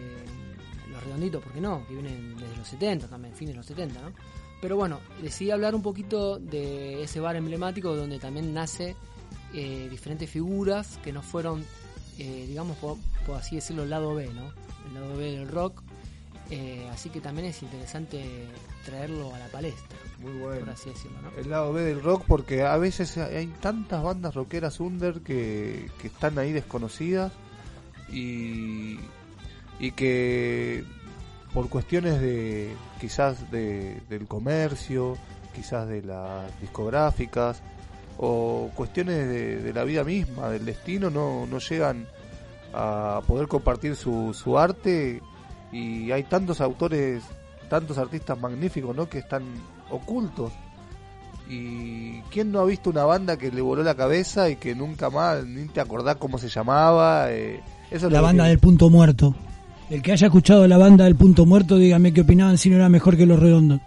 [0.90, 1.86] los redonditos, ¿por qué no?
[1.86, 4.12] Que vienen desde los 70 también, fines de los 70, ¿no?
[4.60, 8.96] Pero bueno, decidí hablar un poquito de ese bar emblemático donde también nace
[9.54, 11.64] eh, diferentes figuras que no fueron,
[12.18, 12.96] eh, digamos, por,
[13.26, 14.52] por así decirlo, el lado B, ¿no?
[14.88, 15.82] El lado B del rock.
[16.50, 18.24] Eh, así que también es interesante
[18.86, 20.60] traerlo a la palestra, Muy bueno.
[20.60, 21.30] por así decirlo, ¿no?
[21.38, 26.06] El lado B del rock, porque a veces hay tantas bandas rockeras under que, que
[26.06, 27.32] están ahí desconocidas
[28.10, 28.98] y,
[29.78, 30.84] y que
[31.52, 35.18] por cuestiones de quizás de, del comercio,
[35.54, 37.62] quizás de las discográficas
[38.18, 42.06] o cuestiones de, de la vida misma, del destino, no, no llegan
[42.74, 45.22] a poder compartir su, su arte
[45.72, 47.22] y hay tantos autores,
[47.70, 49.08] tantos artistas magníficos, ¿no?
[49.08, 49.42] Que están
[49.90, 50.52] ocultos.
[51.48, 55.08] Y quién no ha visto una banda que le voló la cabeza y que nunca
[55.08, 57.32] más ni te acordás cómo se llamaba.
[57.32, 57.60] eh,
[57.90, 59.34] eso La banda que- del punto muerto.
[59.88, 62.90] El que haya escuchado la banda del punto muerto, dígame qué opinaban si no era
[62.90, 63.80] mejor que los redondos.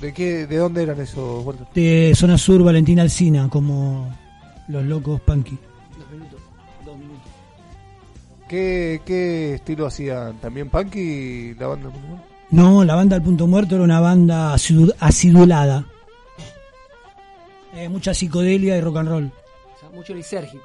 [0.00, 1.44] ¿De qué, de dónde eran esos?
[1.44, 1.66] Walter?
[1.74, 4.10] De zona sur, Valentina Alcina, como
[4.68, 5.58] los locos punky.
[5.98, 6.40] Dos minutos,
[6.86, 7.20] dos minutos.
[8.48, 10.38] ¿Qué, qué estilo hacían?
[10.38, 11.90] ¿También punky la banda?
[12.50, 15.84] No, la banda del punto muerto era una banda acidulada.
[17.74, 19.24] Eh, mucha psicodelia y rock and roll.
[19.26, 20.64] O sea, mucho lisérgico.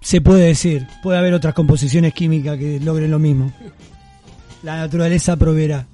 [0.00, 0.86] Se puede decir.
[1.02, 3.52] Puede haber otras composiciones químicas que logren lo mismo.
[4.62, 5.86] La naturaleza proveerá.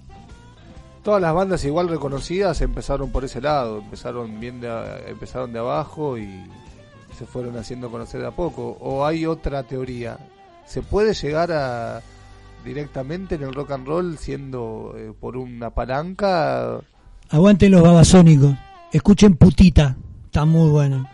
[1.03, 5.59] Todas las bandas igual reconocidas empezaron por ese lado, empezaron bien de, a- empezaron de
[5.59, 6.29] abajo y
[7.19, 8.77] se fueron haciendo conocer de a poco.
[8.81, 10.17] O hay otra teoría,
[10.65, 12.01] se puede llegar a
[12.65, 16.81] directamente en el rock and roll siendo eh, por una palanca.
[17.31, 18.55] Aguanten los babasónicos.
[18.93, 19.97] Escuchen putita.
[20.27, 21.09] Está muy bueno.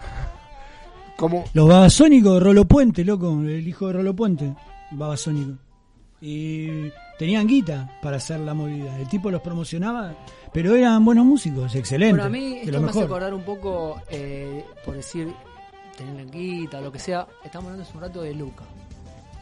[1.17, 1.45] ¿Cómo?
[1.55, 3.31] Los babasónicos, Rolo Puente, loco.
[3.41, 4.55] El hijo de Rolo Puente.
[4.91, 5.55] Babasónico.
[6.21, 8.97] Y tenían guita para hacer la movida.
[8.99, 10.15] El tipo los promocionaba,
[10.53, 12.17] pero eran buenos músicos, excelentes.
[12.17, 15.33] Bueno, a mí esto lo me hace acordar un poco, eh, por decir,
[15.97, 17.27] tener languita, lo que sea.
[17.45, 18.65] Estamos hablando hace un rato de Luca.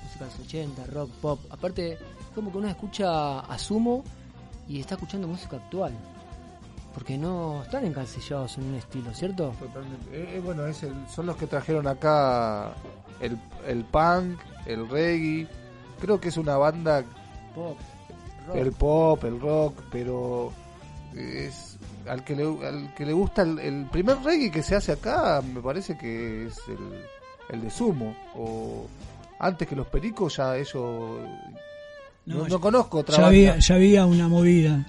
[0.03, 1.41] Música de los 80, rock, pop.
[1.51, 1.99] Aparte,
[2.35, 4.03] como que uno escucha a Sumo
[4.69, 5.93] y está escuchando música actual.
[6.95, 9.53] Porque no están encasillados en un estilo, ¿cierto?
[10.13, 12.73] Eh, eh, bueno, es el- son los que trajeron acá
[13.21, 13.37] el,
[13.69, 15.47] el punk, el reggae.
[16.01, 17.05] Creo que es una banda
[17.57, 17.77] Pop,
[18.47, 18.57] rock.
[18.57, 20.53] el pop, el rock, pero
[21.17, 21.77] es
[22.09, 25.43] al que le, al que le gusta el, el primer reggae que se hace acá,
[25.43, 28.15] me parece que es el, el de Sumo.
[28.37, 28.87] O
[29.39, 31.21] antes que los pericos, ya ellos.
[32.27, 34.87] No, conozco otra ya había, ya había una movida.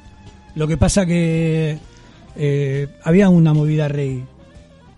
[0.56, 1.78] Lo que pasa que
[2.36, 4.26] eh, había una movida reggae.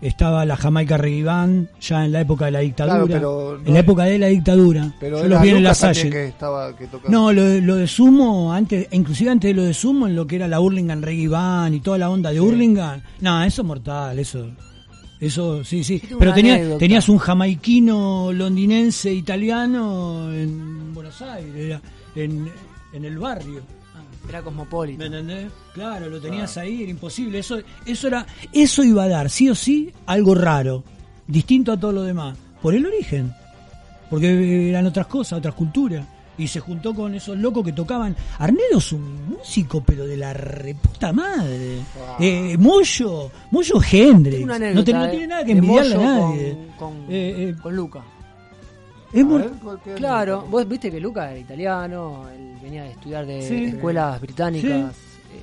[0.00, 2.94] Estaba la Jamaica Reggae Band ya en la época de la dictadura.
[3.06, 4.94] Claro, pero no en la época de la dictadura.
[4.98, 6.08] Pero Yo era los vi en la Salle.
[6.10, 7.10] que estaba que tocaba.
[7.10, 10.26] No, lo, de- lo de Sumo, antes, inclusive antes de lo de Sumo, en lo
[10.26, 13.02] que era la Hurlingham Reggae Band y toda la onda de Hurlingham.
[13.20, 14.46] No, eso es mortal, eso.
[15.20, 16.00] Eso, sí, sí.
[16.02, 16.78] Pero una tenía, anécdota.
[16.78, 21.80] tenías un jamaiquino, londinense, italiano en Buenos Aires, era
[22.14, 22.48] en,
[22.94, 23.60] en el barrio.
[24.28, 24.98] Era cosmopolita.
[24.98, 25.50] ¿Me entendés?
[25.74, 27.38] Claro, lo tenías ahí, era imposible.
[27.40, 30.84] Eso, eso era, eso iba a dar, sí o sí, algo raro,
[31.26, 33.32] distinto a todo lo demás, por el origen.
[34.08, 36.06] Porque eran otras cosas, otras culturas.
[36.38, 38.16] Y se juntó con esos locos que tocaban.
[38.38, 41.80] Arnedo es un músico, pero de la reputa madre.
[42.18, 44.46] Eh, Moyo, Moyo Hendrix.
[44.46, 46.56] No, te- no eh, tiene nada que envidiarle a nadie.
[46.78, 48.02] Con, con, Eh, eh, con Luca.
[49.12, 52.84] Es A muy- ver, ¿cuál- qué Claro, vos viste que Luca era italiano, él venía
[52.84, 53.64] de estudiar de Sí.
[53.66, 54.94] escuelas británicas.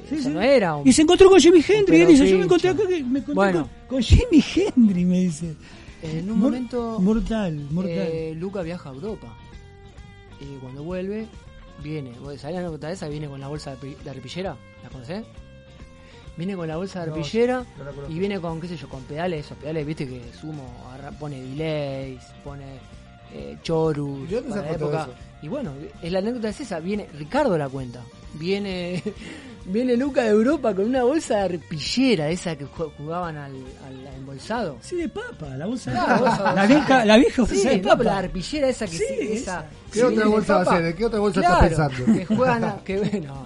[0.09, 2.01] eh, Sí, no era un- Y se encontró con Jimi Hendrix.
[2.01, 3.69] Él dice: Yo me encontré acá, que me encontré Bueno.
[3.87, 5.55] con, con Jimi Hendrix, me dice.
[6.03, 6.99] En un Mor- momento.
[6.99, 7.93] Mortal, mortal.
[7.97, 9.27] eh, Luca viaja a Europa.
[10.41, 11.25] Y cuando vuelve,
[11.81, 12.11] viene.
[12.19, 13.07] ¿Vos sabés la anécdota esa?
[13.07, 14.55] Viene con la bolsa de, pi- de arpillera.
[14.83, 15.23] ¿La conocés?
[16.37, 19.45] Viene con la bolsa de arpillera no y viene con, qué sé yo, con pedales.
[19.45, 22.65] Esos pedales, viste que Sumo agarra- pone delays, pone
[23.33, 24.29] eh, chorus.
[24.29, 25.03] ¿Y dónde para la sacó todo época.
[25.03, 25.13] eso?
[25.41, 25.71] Y bueno,
[26.01, 26.79] es la anécdota es esa.
[26.79, 28.01] Viene, Ricardo la cuenta.
[28.33, 29.03] Viene.
[29.69, 33.51] Viene Luca de Europa con una bolsa de arpillera, esa que ju- jugaban al,
[33.85, 34.77] al embolsado.
[34.79, 36.53] Sí, de papa, la bolsa de papa.
[36.55, 38.03] La vieja, la vieja Sí, bolsa de no, papa.
[38.05, 39.35] la arpillera esa que Sí, sí, esa.
[39.59, 39.65] esa.
[39.91, 40.83] ¿Qué que otra de bolsa va a ser?
[40.83, 42.13] ¿De qué otra bolsa Claro, está pensando?
[42.17, 42.95] Que juegan a, que
[43.27, 43.45] no,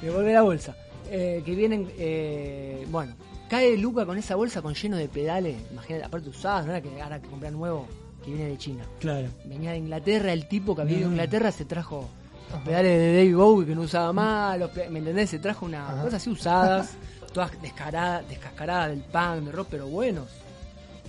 [0.00, 0.76] que vuelve la bolsa.
[1.08, 3.14] Eh, que vienen, eh, bueno,
[3.48, 7.00] cae Luca con esa bolsa con lleno de pedales, imagínate, aparte usadas, no era que
[7.00, 7.86] ahora que comprar nuevo,
[8.24, 8.84] que viene de China.
[9.00, 9.28] Claro.
[9.44, 11.10] Venía de Inglaterra, el tipo que había ido a.
[11.10, 12.08] Inglaterra se trajo
[12.52, 15.30] los pedales de David Bowie que no usaba más, los ¿me entendés?
[15.30, 16.94] Se trajo unas cosas así usadas,
[17.32, 20.28] todas descaradas, descascaradas del punk, de rock, pero buenos.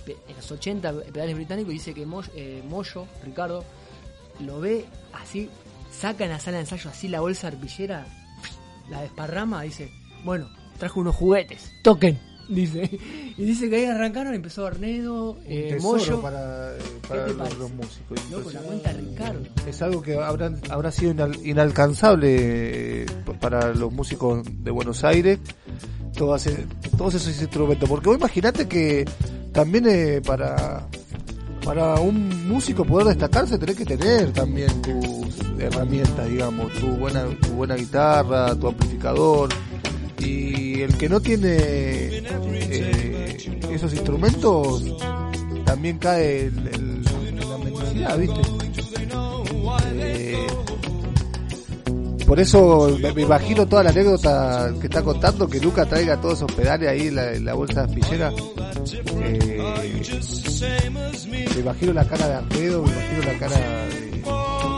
[0.06, 3.64] En los 80 pedales británicos dice que eh, Moyo, Ricardo,
[4.40, 5.50] lo ve así,
[5.90, 8.06] saca en la sala de ensayo así la bolsa arpillera,
[8.88, 9.90] la desparrama, dice,
[10.24, 10.48] bueno,
[10.78, 12.20] trajo unos juguetes, toquen,
[12.54, 12.98] dice.
[13.36, 16.20] Y dice que ahí arrancaron, empezó Arnedo, eh, Moyo.
[16.20, 16.78] para, eh,
[17.08, 18.30] para te los, músicos.
[18.30, 19.40] Loco, la cuenta Ricardo.
[19.66, 23.06] Es algo que habrá, habrá sido inal- inalcanzable eh,
[23.40, 25.38] para los músicos de Buenos Aires,
[26.16, 26.66] todas, e-
[26.96, 27.88] todos esos instrumentos.
[27.88, 29.04] Porque vos imaginate que
[29.52, 30.86] también eh, para,
[31.64, 35.26] para un músico poder destacarse tenés que tener también tus
[35.58, 39.48] herramientas, digamos, tu buena, tu buena guitarra, tu amplificador.
[40.86, 43.36] El que no tiene eh,
[43.72, 44.84] esos instrumentos
[45.64, 47.04] también cae en- en
[47.48, 48.40] la mendicidad, ¿viste?
[49.94, 50.46] Eh,
[52.26, 56.34] por eso me, me imagino toda la anécdota que está contando, que Luca traiga todos
[56.38, 58.32] esos pedales ahí en la, bolsa de aspillera.
[59.22, 59.62] Eh,
[61.54, 64.10] me imagino la cara de Arpedo, me imagino la cara de,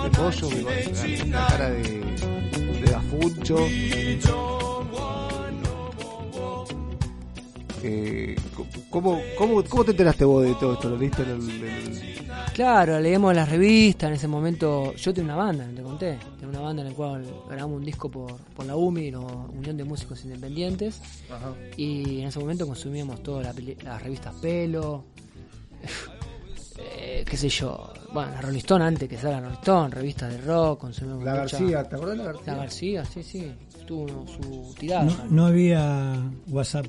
[0.04, 1.82] de Pollo, me imagino la, cara de,
[2.80, 3.56] de Dafuncho.
[7.82, 8.36] Eh,
[8.90, 10.88] ¿cómo, cómo, ¿Cómo te enteraste vos de todo esto?
[10.90, 12.18] ¿Lo leíste en el- en el,
[12.54, 14.92] Claro, leíamos las revistas en ese momento.
[14.94, 16.18] Yo tenía una banda, te conté.
[16.40, 19.76] Tenía una banda en la cual grabamos un disco por, por la UMI, la Unión
[19.76, 21.00] de Músicos Independientes.
[21.30, 21.52] Ajá.
[21.76, 25.04] Y en ese momento consumíamos todas la las revistas Pelo,
[26.78, 27.92] eh, qué sé yo.
[28.12, 31.58] Bueno, la Rolling Stone antes que salga Rolling Stone, revistas de rock, consumíamos La mucha-
[31.58, 32.52] García, ¿te acordás de la García?
[32.52, 33.52] La García, sí, sí.
[33.86, 35.04] Tuvo su tirada.
[35.04, 36.86] No, no había WhatsApp.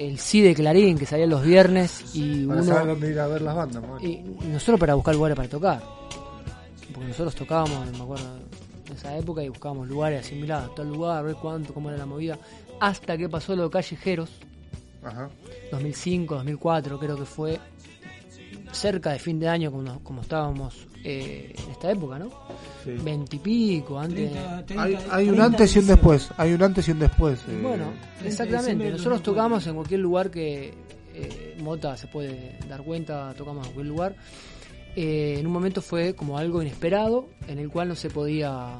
[0.00, 2.68] El sí de Clarín que salía los viernes y Para uno.
[2.72, 3.82] saber dónde ir a ver las bandas.
[3.82, 4.00] ¿no?
[4.00, 4.16] Y
[4.50, 5.82] nosotros para buscar lugares para tocar.
[6.92, 8.24] Porque nosotros tocábamos, me acuerdo,
[8.86, 11.98] en esa época y buscábamos lugares así, mirá, tal lugar, a ver cuánto, cómo era
[11.98, 12.38] la movida.
[12.80, 14.30] Hasta que pasó lo de Callejeros,
[15.04, 15.28] Ajá.
[15.70, 17.60] 2005, 2004, creo que fue
[18.72, 22.30] cerca de fin de año, como, como estábamos eh, en esta época, ¿no?
[22.84, 22.92] Sí.
[23.02, 24.32] Veintipico, antes.
[24.76, 26.30] Hay, hay un antes y un después.
[26.36, 27.40] Hay un antes y un después.
[27.48, 27.58] eh.
[27.62, 27.84] Bueno,
[28.24, 28.90] exactamente.
[28.90, 30.74] Nosotros tocamos en cualquier lugar que
[31.14, 34.16] eh, Mota se puede dar cuenta, tocamos en cualquier lugar.
[34.96, 38.78] Eh, en un momento fue como algo inesperado, en el cual no se podía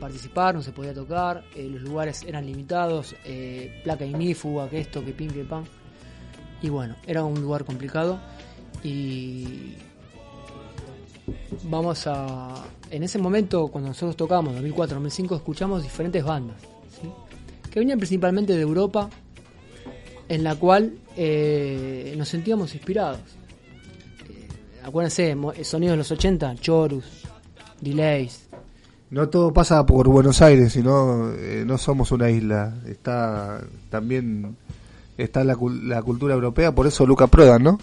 [0.00, 5.04] participar, no se podía tocar, eh, los lugares eran limitados, eh, placa ignífuga, que esto,
[5.04, 5.62] que pin, que pan.
[6.60, 8.18] Y bueno, era un lugar complicado
[8.82, 9.74] y
[11.64, 12.54] vamos a...
[12.90, 16.56] En ese momento, cuando nosotros tocamos, 2004, 2005, escuchamos diferentes bandas,
[17.70, 19.08] que venían principalmente de Europa
[20.28, 23.20] en la cual eh, nos sentíamos inspirados.
[24.28, 24.48] Eh,
[24.84, 27.04] acuérdense, mo- sonidos de los 80, chorus,
[27.80, 28.46] delays.
[29.10, 32.74] No todo pasa por Buenos Aires, sino eh, no somos una isla.
[32.86, 34.56] Está también
[35.18, 37.78] está la, la cultura europea, por eso Luca Prodan, ¿no?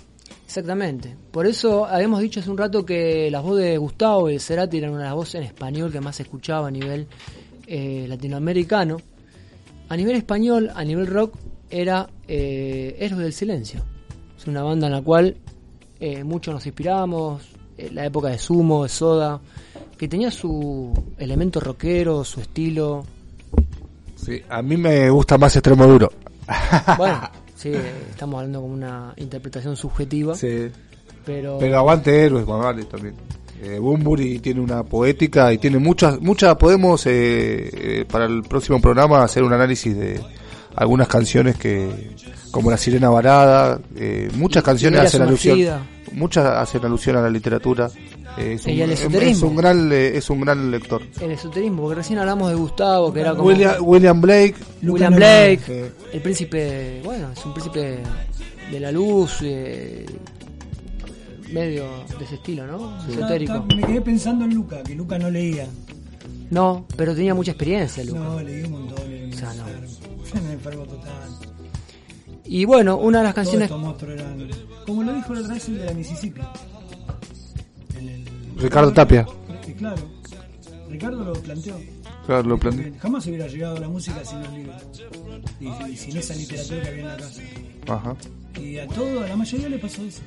[0.50, 1.16] Exactamente.
[1.30, 4.80] Por eso habíamos dicho hace un rato que las voces de Gustavo y de Cerati
[4.80, 7.06] eran una de las voces en español que más se escuchaba a nivel
[7.68, 8.98] eh, latinoamericano.
[9.90, 11.36] A nivel español, a nivel rock,
[11.70, 13.86] era eh, Héroes del Silencio.
[14.36, 15.38] Es una banda en la cual
[16.00, 17.44] eh, muchos nos inspiramos,
[17.78, 19.40] eh, la época de Sumo, de Soda,
[20.00, 23.06] que tenía su elemento rockero, su estilo.
[24.16, 26.12] Sí, a mí me gusta más Extremo Duro.
[26.98, 27.30] Bueno,
[27.60, 30.36] sí, eh, estamos hablando como una interpretación subjetiva.
[30.36, 30.70] Sí.
[31.26, 33.16] Pero, Pero aguante héroes, vale también.
[33.62, 38.80] Eh, Bumburi tiene una poética y tiene muchas, muchas podemos eh, eh, para el próximo
[38.80, 40.22] programa hacer un análisis de
[40.76, 42.16] algunas canciones que,
[42.52, 45.60] como La Sirena Varada, eh, muchas canciones hacen alusión,
[46.14, 47.90] muchas hacen alusión a la literatura.
[48.38, 49.32] Es, un, es- esoterismo.
[49.48, 51.02] es un gran, es un gran lector.
[51.20, 53.44] el esoterismo, porque recién hablamos de Gustavo, que era como...
[53.50, 58.00] William, William Blake, William Blake, el príncipe, bueno, es un príncipe
[58.72, 60.06] de la luz, eh,
[61.52, 61.86] medio
[62.18, 62.98] de ese estilo, ¿no?
[63.08, 63.56] Esotérico.
[63.56, 65.68] está, me quedé pensando en Luca, que Luca no leía.
[66.52, 68.20] No, pero tenía mucha experiencia, Luca.
[68.20, 69.14] No, leí un montón.
[69.14, 69.68] Un O sea, no.
[70.52, 70.84] enfermo.
[70.86, 71.30] Total.
[72.46, 73.70] Y bueno, una de las canciones...
[73.70, 74.50] eran.
[74.86, 76.42] Como lo dijo la otra vez el de la Mississippi.
[78.60, 79.26] Ricardo Tapia.
[79.66, 80.02] Que claro,
[80.90, 81.76] Ricardo lo planteó.
[82.26, 82.94] Claro, lo planteó.
[83.00, 84.84] Jamás hubiera llegado a la música sin los libros.
[85.60, 87.42] Y, y sin esa literatura que había en la casa.
[87.88, 88.16] Ajá.
[88.60, 90.22] Y a todo, a la mayoría le pasó eso.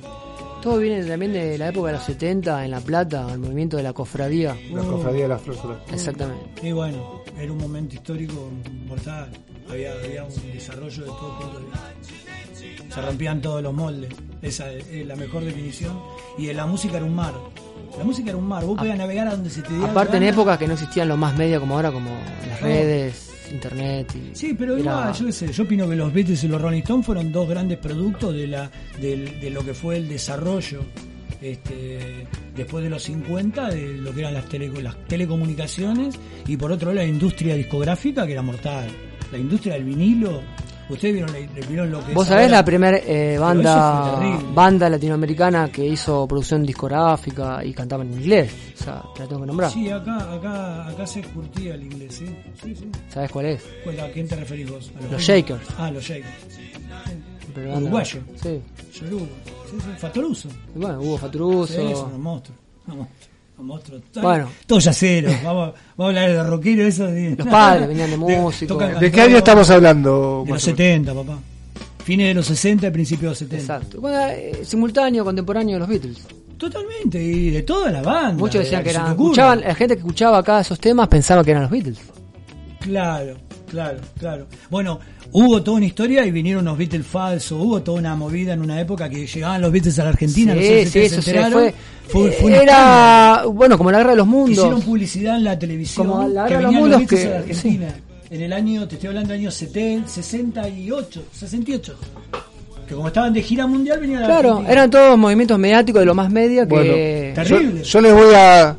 [0.61, 3.83] Todo viene también de la época de los 70 en La Plata, el movimiento de
[3.83, 4.57] la cofradía.
[4.71, 5.77] La cofradía de las flores.
[5.91, 6.67] Exactamente.
[6.67, 8.49] Y bueno, era un momento histórico
[8.87, 9.29] mortal.
[9.69, 12.95] Había, había un desarrollo de todo punto de vista.
[12.95, 14.13] Se rompían todos los moldes.
[14.41, 15.99] Esa es la mejor definición.
[16.37, 17.33] Y la música era un mar.
[17.97, 18.63] La música era un mar.
[18.65, 21.17] Vos podías navegar a donde se te diera Aparte en épocas que no existían los
[21.17, 22.09] más media como ahora, como
[22.47, 22.67] las No.
[22.67, 24.35] redes, internet y...
[24.35, 26.79] Sí, pero era- igual, yo qué sé, yo opino que los Beatles y los Rolling
[26.81, 30.81] Stones fueron dos grandes productos de la de, lo que fue el desarrollo
[31.41, 32.25] este,
[32.55, 36.15] después de los 50 de lo que eran las, tele- las telecomunicaciones
[36.47, 38.87] y por otro lado la industria discográfica que era mortal.
[39.31, 40.41] La industria del vinilo,
[40.89, 41.31] ustedes vieron,
[41.69, 42.57] vieron lo que Vos es sabés ahora?
[42.57, 44.19] la primera fue banda
[44.53, 48.51] banda latinoamericana que hizo producción discográfica y cantaba en inglés.
[48.79, 49.71] O sea, te la tengo que nombrar.
[49.71, 52.25] Sí, acá, acá, acá se curtía el inglés, ¿sí?
[52.61, 52.89] Sí, sí.
[53.09, 53.63] ¿Sabés cuál es?
[53.83, 54.91] ¿Cuál- ¿A quién te referís vos?
[55.07, 55.67] ¿A Los Shakers.
[55.77, 56.27] Ah, los Shakers.
[57.53, 58.19] Pero Uruguayo.
[58.41, 58.61] Sí.
[58.99, 59.25] Yoruba.
[59.69, 59.87] Sí, sí.
[59.99, 60.49] Fatoruso.
[60.75, 61.73] Y bueno, Hugo Faturuso.
[61.73, 62.59] Sí, son unos monstruos.
[62.87, 63.32] Unos monstruos.
[63.65, 64.01] Monstruos.
[64.21, 64.49] Bueno.
[64.67, 65.33] Todos yaceros.
[65.43, 67.07] Vamos, vamos a hablar de rockero, eso.
[67.07, 68.67] de- Los padres venían de músicos.
[68.77, 70.11] tocan ¿De qué año estamos hablando?
[70.11, 70.63] De los más o menos?
[70.63, 71.39] 70, papá.
[72.03, 73.61] Fines de los 60 y principios de los 70.
[73.75, 74.01] Exacto.
[74.01, 76.17] Bueno, eh, simultáneo, contemporáneo de los Beatles.
[76.57, 78.33] Totalmente, y de toda la banda.
[78.37, 79.11] Muchos decían de- que eran.
[79.11, 81.99] Escuchaban, la gente que escuchaba acá esos temas pensaba que eran los Beatles.
[82.79, 83.35] Claro,
[83.73, 84.45] claro, claro.
[84.69, 84.99] Bueno,
[85.31, 87.59] hubo toda una historia y vinieron los Beatles falsos.
[87.59, 90.53] Hubo toda una movida en una época que llegaban los Beatles a la Argentina.
[90.53, 91.59] no sé sí, si sí, eso se se enteraron.
[91.59, 91.73] fue.
[92.07, 94.83] Fue- fue un Era, bueno, como la guerra de los Hicieron mundos.
[94.85, 97.27] publicidad en la televisión Como la que Guerra de los venían los Mundos Beatles que-
[97.27, 97.87] a la Argentina.
[98.29, 101.95] En el año, te estoy hablando del año 70, 68, 68.
[102.87, 106.05] Que como estaban de gira mundial venían a la Claro, eran todos movimientos mediáticos de
[106.05, 106.69] lo más media que.
[106.69, 106.93] Bueno,
[107.43, 107.79] Terrible.
[107.81, 108.75] Yo, yo les voy a.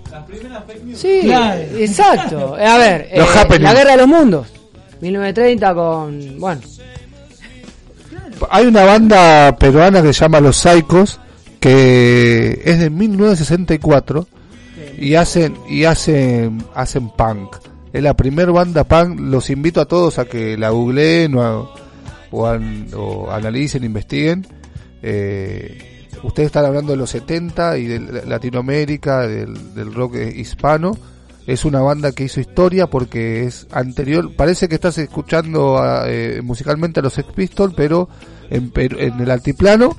[0.95, 1.61] Sí, Claro.
[1.79, 2.55] exacto.
[2.57, 4.47] A ver, Los eh, la guerra de los mundos.
[5.05, 6.41] 1930 con.
[6.41, 6.61] Bueno,
[8.51, 11.21] Hay una banda peruana que se llama Los Saicos
[11.61, 14.27] que es de 1964
[14.99, 17.57] y hacen y hacen hacen punk.
[17.93, 19.19] Es la primer banda punk.
[19.21, 21.71] Los invito a todos a que la googleen o,
[22.33, 24.47] o, an- o analicen, investiguen.
[25.03, 30.97] Eh, ustedes están hablando de los 70 y de Latinoamérica, del, del rock hispano.
[31.47, 34.33] Es una banda que hizo historia porque es anterior.
[34.35, 38.09] Parece que estás escuchando a, eh, musicalmente a los Sex Pistols, pero
[38.51, 39.97] en, en el altiplano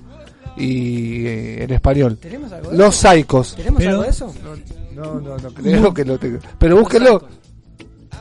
[0.58, 2.18] y eh, en español.
[2.18, 3.56] ¿Tenemos algo de Los Saicos.
[3.56, 4.34] ¿tenemos Pero- algo de eso?
[4.96, 6.40] No, no, no creo que lo tenga.
[6.58, 7.28] Pero búsquenlo.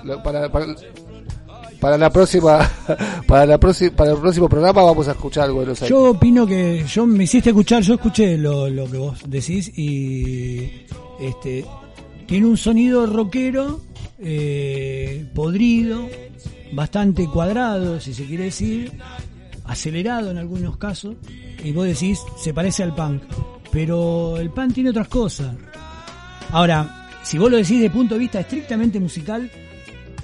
[0.04, 0.66] Lo- Para, para,
[1.80, 2.58] para la próxima
[3.26, 5.88] para la próxima para el próximo programa vamos a escuchar algo de los Saicos.
[5.98, 10.84] Yo opino que yo me hiciste escuchar, yo escuché lo, lo que vos decís y
[11.20, 11.64] este
[12.26, 13.80] tiene un sonido rockero
[14.18, 16.08] eh, podrido,
[16.72, 18.92] bastante cuadrado, si se quiere decir,
[19.64, 21.16] acelerado en algunos casos
[21.62, 23.22] y vos decís se parece al punk,
[23.72, 25.54] pero el punk tiene otras cosas.
[26.50, 29.50] Ahora, si vos lo decís de punto de vista estrictamente musical,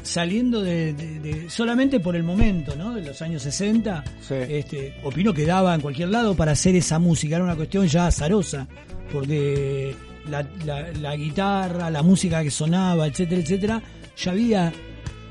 [0.02, 2.94] saliendo de, de- de- solamente por el momento, ¿no?
[2.94, 4.02] De los años 60,
[4.48, 8.06] este, opino que daba en cualquier lado para hacer esa música, era una cuestión ya
[8.06, 8.66] azarosa,
[9.12, 9.94] porque
[10.28, 13.82] la, la- la guitarra, la música que sonaba, etcétera, etcétera,
[14.16, 14.72] ya había,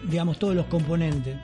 [0.10, 1.36] digamos, todos los componentes.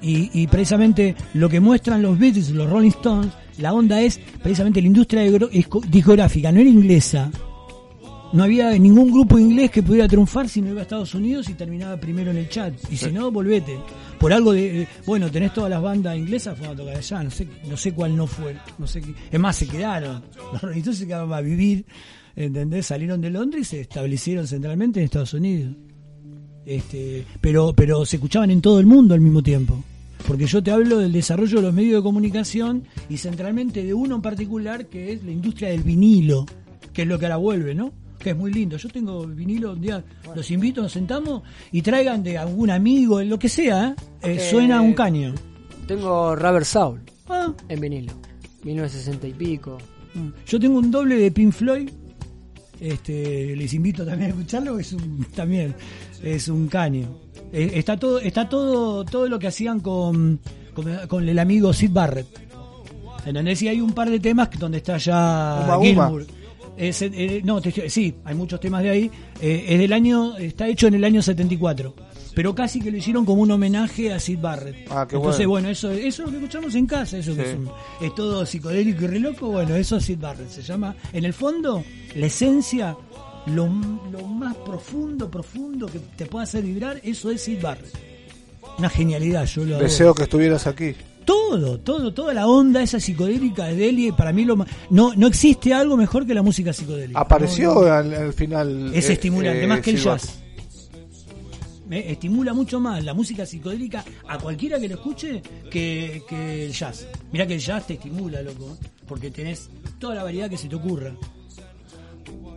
[0.00, 4.80] Y, y precisamente lo que muestran los Beatles, los Rolling Stones, la onda es precisamente
[4.80, 7.30] la industria discográfica, no era inglesa.
[8.30, 11.54] No había ningún grupo inglés que pudiera triunfar si no iba a Estados Unidos y
[11.54, 12.74] terminaba primero en el chat.
[12.90, 13.78] Y si no, volvete.
[14.20, 14.70] Por algo de.
[14.70, 17.22] de- bueno, tenés todas las bandas inglesas, fueron a tocar allá.
[17.22, 18.54] No sé, no sé cuál no fue.
[18.76, 20.22] No sé qué- Es más, se quedaron.
[20.52, 21.86] Los Rolling Stones se quedaron a vivir.
[22.36, 22.86] ¿Entendés?
[22.86, 25.74] Salieron de Londres y se establecieron centralmente en Estados Unidos.
[26.66, 29.82] Este, pero, pero se escuchaban en todo el mundo al mismo tiempo.
[30.26, 34.16] Porque yo te hablo del desarrollo de los medios de comunicación y centralmente de uno
[34.16, 36.44] en particular que es la industria del vinilo,
[36.92, 37.92] que es lo que ahora vuelve, ¿no?
[38.18, 38.76] Que es muy lindo.
[38.76, 40.04] Yo tengo vinilo, un día
[40.34, 43.94] los invito, nos sentamos y traigan de algún amigo, lo que sea, ¿eh?
[44.28, 45.34] Eh, Eh, suena un caño.
[45.86, 47.52] Tengo Rubber Soul Ah.
[47.68, 48.12] en vinilo.
[48.64, 49.78] 1960 y pico.
[50.46, 51.88] Yo tengo un doble de Pink Floyd.
[52.80, 55.74] Este, les invito también a escucharlo, es un, también
[56.22, 57.08] es un caño.
[57.52, 60.40] Eh, está todo, está todo, todo lo que hacían con,
[60.74, 62.26] con, con el amigo Sid Barrett.
[63.26, 63.60] ¿Entendés?
[63.62, 65.78] Y hay un par de temas donde está ya.
[65.82, 66.26] Gilmour.
[66.76, 69.10] Es, eh, no, te sí, hay muchos temas de ahí.
[69.40, 71.94] Eh, es del año, está hecho en el año 74.
[72.38, 74.86] Pero casi que lo hicieron como un homenaje a Sid Barrett.
[74.92, 75.66] Ah, qué Entonces, bueno.
[75.66, 77.68] bueno, eso, eso es lo que escuchamos en casa, eso que es, un-
[78.00, 81.32] es todo psicodélico y re loco, bueno, eso es Sid Barrett, se llama, en el
[81.32, 81.82] fondo,
[82.14, 82.96] la esencia,
[83.46, 87.90] lo, lo más profundo, profundo que te pueda hacer vibrar, eso es Sid Barrett.
[88.78, 89.84] Una genialidad, yo lo adoro.
[89.88, 90.94] Deseo que estuvieras aquí.
[91.24, 95.74] Todo, todo, toda la onda esa psicodélica de y para mí lo no, no existe
[95.74, 97.18] algo mejor que la música psicodélica.
[97.18, 97.92] Apareció No.
[97.92, 98.92] Al, al final.
[98.94, 100.44] Es eh, estimulante, eh, más que el jazz.
[101.88, 106.72] Me estimula mucho más la música psicodélica a cualquiera que lo escuche que, que el
[106.72, 107.06] jazz.
[107.32, 108.86] Mirá que el jazz te estimula, loco, ¿eh?
[109.06, 111.12] porque tenés toda la variedad que se te ocurra.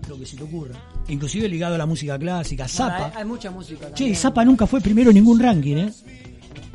[0.09, 0.75] Lo que se te ocurra.
[1.07, 3.05] Inclusive ligado a la música clásica, Bueno, Zappa.
[3.07, 3.85] hay, hay mucha música.
[3.87, 4.15] Che, también.
[4.15, 5.93] Zappa nunca fue primero en ningún ranking, ¿eh?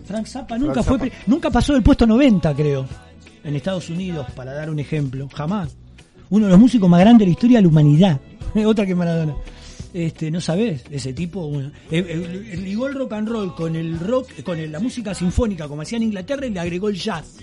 [0.07, 1.23] Frank Zappa nunca Frank fue, Zappa.
[1.27, 2.87] nunca pasó del puesto 90, creo,
[3.45, 5.77] en Estados Unidos, para dar un ejemplo, jamás.
[6.31, 8.21] Uno de los músicos más grandes de la historia de la humanidad,
[8.65, 9.35] otra que Maradona.
[9.99, 14.42] Este, no sabes, ese tipo, bueno, eh, ligó el rock and roll con el rock,
[14.42, 17.38] con el- la música sinfónica, como hacía en Inglaterra, y le agregó el jazz.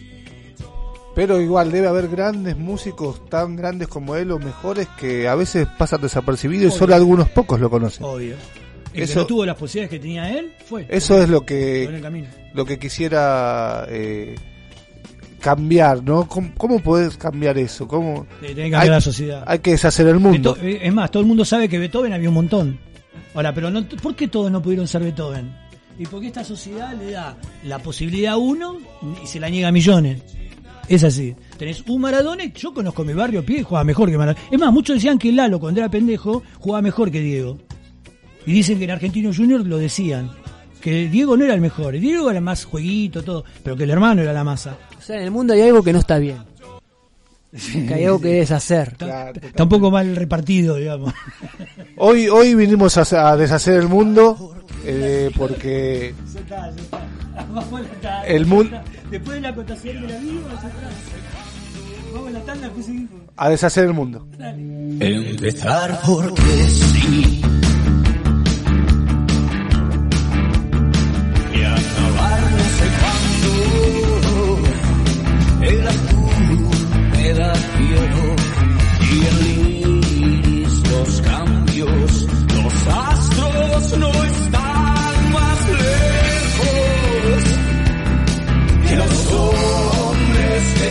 [1.15, 5.67] Pero igual debe haber grandes músicos tan grandes como él o mejores que a veces
[5.79, 8.03] pasan desapercibidos y solo algunos pocos lo conocen.
[8.05, 8.35] Obvio.
[8.87, 10.85] El que Eso- no tuvo las posibilidades que tenía él, fue.
[10.89, 11.89] Eso es lo que
[12.53, 14.35] lo que quisiera eh,
[15.43, 16.25] cambiar, ¿no?
[16.25, 17.85] ¿Cómo, cómo podés cambiar eso?
[17.85, 18.25] ¿Cómo?
[18.39, 19.43] Tiene que cambiar la sociedad.
[19.45, 20.57] Hay que deshacer el mundo.
[20.61, 22.79] Eh, Es más, todo el mundo sabe que Beethoven había un montón.
[23.35, 25.53] Ahora, pero no, ¿por qué todos no pudieron ser Beethoven?
[25.99, 27.35] Y porque esta sociedad le da
[27.65, 28.77] la posibilidad a uno
[29.21, 30.21] y se la niega a millones.
[30.87, 31.35] Es así.
[31.57, 34.47] Tenés un Maradona, y yo conozco mi barrio, pie jugaba mejor que Maradona.
[34.49, 37.57] Es más, muchos decían que Lalo, cuando era pendejo, jugaba mejor que Diego.
[38.45, 40.31] Y dicen que en Argentino Junior lo decían.
[40.81, 41.93] Que Diego no era el mejor.
[41.97, 43.45] Diego era más jueguito, todo.
[43.63, 44.77] Pero que el hermano era la masa.
[45.03, 46.37] O sea, en el mundo hay algo que no está bien.
[47.51, 48.95] Que hay algo que deshacer.
[49.43, 51.13] Está un poco mal repartido, digamos.
[51.97, 56.15] Hoy hoy vinimos a, a deshacer el mundo eh, porque
[58.25, 58.81] El mundo-
[59.11, 60.41] Después de la acotación de la vida,
[62.13, 63.11] vamos a la tanda, pues seguimos.
[63.35, 64.25] a deshacer el mundo.
[64.99, 67.41] Empezar porque sí.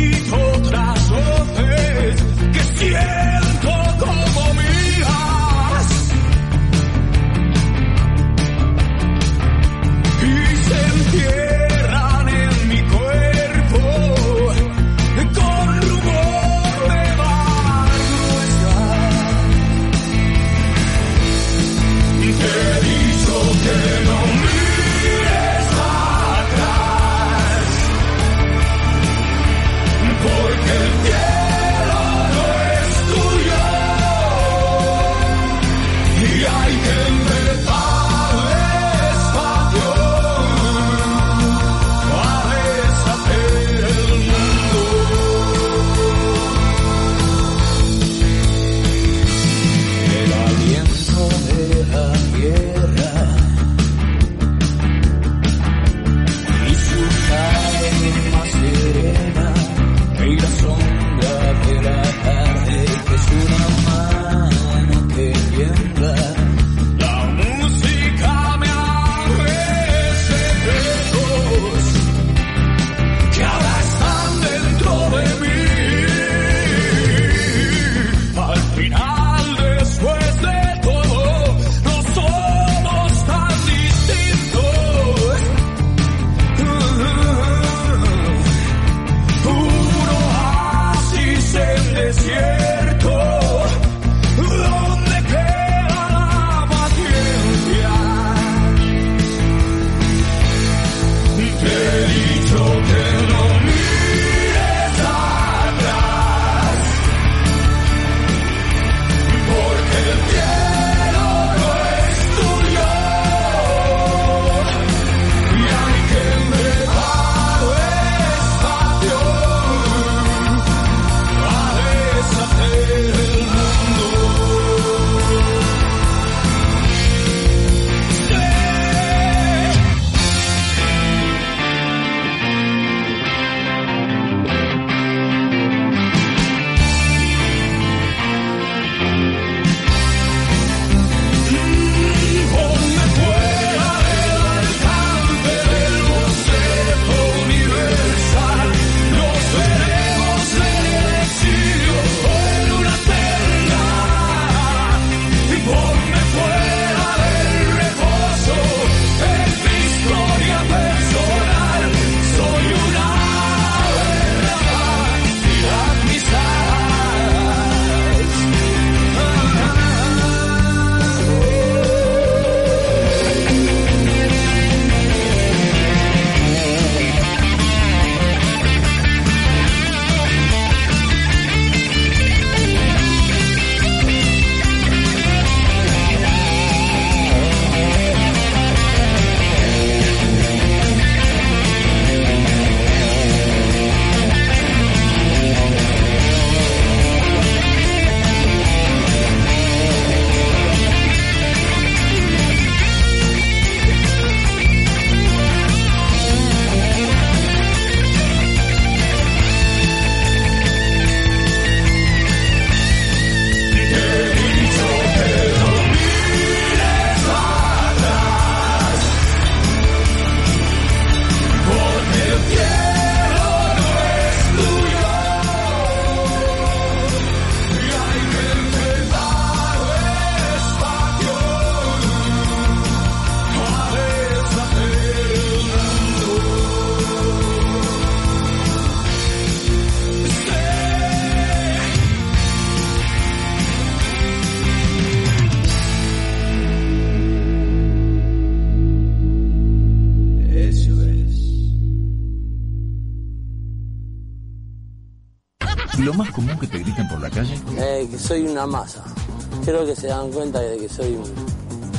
[259.99, 261.33] se dan cuenta de que soy un-